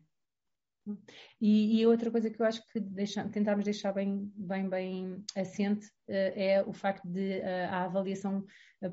E, 1.39 1.79
e, 1.79 1.85
outra 1.85 2.09
coisa 2.09 2.29
que 2.29 2.41
eu 2.41 2.45
acho 2.45 2.65
que 2.67 2.79
deixa, 2.79 3.27
tentámos 3.29 3.65
deixar 3.65 3.91
bem, 3.91 4.31
bem, 4.35 4.67
bem 4.67 5.23
assente 5.35 5.87
uh, 6.09 6.33
é 6.35 6.63
o 6.65 6.73
facto 6.73 7.07
de 7.07 7.39
uh, 7.39 7.69
a 7.69 7.83
avaliação 7.83 8.45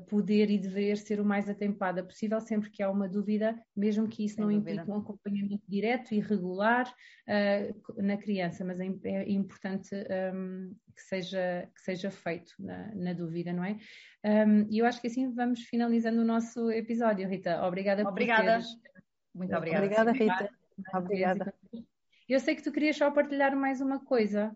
poder 0.07 0.51
e 0.51 0.57
dever 0.59 0.97
ser 0.97 1.19
o 1.19 1.25
mais 1.25 1.49
atempada 1.49 2.03
possível 2.03 2.39
sempre 2.39 2.69
que 2.69 2.83
há 2.83 2.91
uma 2.91 3.09
dúvida, 3.09 3.59
mesmo 3.75 4.07
que 4.07 4.23
isso 4.23 4.35
Sem 4.35 4.43
não 4.43 4.51
dúvida. 4.51 4.71
implique 4.71 4.91
um 4.91 4.97
acompanhamento 4.97 5.63
direto 5.67 6.13
e 6.13 6.19
regular 6.19 6.87
uh, 6.87 8.01
na 8.01 8.15
criança, 8.17 8.63
mas 8.63 8.79
é, 8.79 8.85
é 9.03 9.31
importante 9.31 9.95
um, 9.95 10.13
ehm, 10.13 10.71
que, 10.95 11.01
seja, 11.01 11.67
que 11.73 11.81
seja 11.81 12.11
feito 12.11 12.53
na, 12.59 12.93
na 12.93 13.13
dúvida, 13.13 13.51
não 13.51 13.63
é? 13.63 13.77
Um, 14.23 14.67
e 14.69 14.77
eu 14.77 14.85
acho 14.85 15.01
que 15.01 15.07
assim 15.07 15.33
vamos 15.33 15.61
finalizando 15.61 16.21
o 16.21 16.25
nosso 16.25 16.69
episódio, 16.69 17.27
Rita. 17.27 17.65
Obrigada, 17.65 18.07
obrigada. 18.07 18.43
por 18.43 18.49
teres... 18.51 18.67
Muito 19.33 19.55
obrigada. 19.55 19.85
Obrigada, 19.85 20.11
Rita. 20.11 20.58
Obrigada. 20.93 21.53
Eu 22.27 22.39
sei 22.39 22.55
que 22.55 22.63
tu 22.63 22.71
querias 22.71 22.97
só 22.97 23.09
partilhar 23.09 23.55
mais 23.55 23.81
uma 23.81 23.99
coisa 23.99 24.55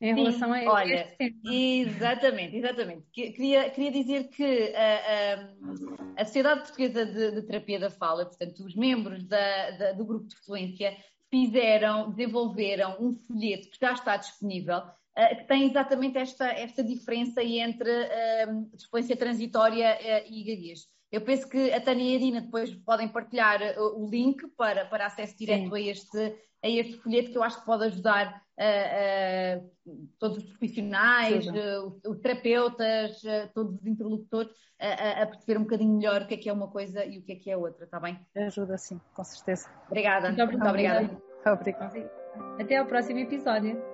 em 0.00 0.14
Sim, 0.14 0.20
relação 0.20 0.52
a 0.52 0.62
olha, 0.64 0.94
este 0.94 1.16
tema. 1.16 1.54
Exatamente, 1.54 2.56
exatamente. 2.56 3.06
Queria, 3.12 3.70
queria 3.70 3.92
dizer 3.92 4.28
que 4.30 4.74
a, 4.74 6.16
a, 6.18 6.22
a 6.22 6.24
Sociedade 6.24 6.62
Portuguesa 6.62 7.06
de, 7.06 7.30
de, 7.30 7.42
Terapia 7.42 7.78
da 7.78 7.90
Fala, 7.90 8.26
portanto, 8.26 8.64
os 8.64 8.74
membros 8.74 9.24
da, 9.24 9.70
da, 9.70 9.92
do 9.92 10.04
grupo 10.04 10.26
de 10.26 10.34
fluência, 10.44 10.96
fizeram, 11.30 12.10
desenvolveram 12.10 12.96
um 13.00 13.14
folheto 13.14 13.70
que 13.70 13.78
já 13.80 13.92
está 13.92 14.16
disponível, 14.16 14.78
uh, 14.78 15.36
que 15.36 15.44
tem 15.44 15.70
exatamente 15.70 16.18
esta, 16.18 16.46
esta 16.48 16.82
diferença 16.82 17.40
entre 17.40 17.88
uh, 17.88 19.16
transitória 19.16 19.96
uh, 19.96 20.32
e 20.32 20.42
gaguez. 20.42 20.88
Eu 21.12 21.20
penso 21.20 21.46
que 21.46 21.70
a 21.70 21.80
Tânia 21.80 22.14
e 22.14 22.16
a 22.16 22.18
Dina 22.18 22.40
depois 22.40 22.74
podem 22.74 23.06
partilhar 23.06 23.60
o 23.78 24.08
link 24.08 24.48
para, 24.56 24.86
para 24.86 25.04
acesso 25.04 25.36
direto 25.36 25.74
a 25.74 25.80
este, 25.80 26.18
a 26.64 26.68
este 26.68 26.96
folheto 26.96 27.30
que 27.30 27.36
eu 27.36 27.42
acho 27.42 27.60
que 27.60 27.66
pode 27.66 27.84
ajudar 27.84 28.42
uh, 28.58 29.60
uh, 29.90 30.08
todos 30.18 30.38
os 30.38 30.44
profissionais, 30.44 31.46
uh, 31.46 32.00
os, 32.08 32.18
terapeutas, 32.18 33.20
todos 33.54 33.74
os 33.78 33.86
interlocutores 33.86 34.50
a, 34.80 35.22
a, 35.22 35.26
perceber 35.26 35.58
um 35.58 35.64
bocadinho 35.64 35.96
melhor 35.96 36.22
o 36.22 36.26
que 36.26 36.34
é 36.34 36.36
que 36.38 36.48
é 36.48 36.52
uma 36.52 36.68
coisa 36.68 37.04
e 37.04 37.18
o 37.18 37.22
que 37.22 37.32
é 37.32 37.36
que 37.36 37.50
é 37.50 37.56
outra, 37.58 37.84
está 37.84 38.00
bem? 38.00 38.18
Ajuda 38.34 38.78
sim, 38.78 38.98
com 39.12 39.22
certeza. 39.22 39.68
Obrigada. 39.86 40.28
Muito, 40.28 40.46
Muito 40.46 40.66
obrigada. 40.66 41.10
Obrigada. 41.44 42.10
Até 42.58 42.78
ao 42.78 42.86
próximo 42.86 43.18
episódio. 43.20 43.91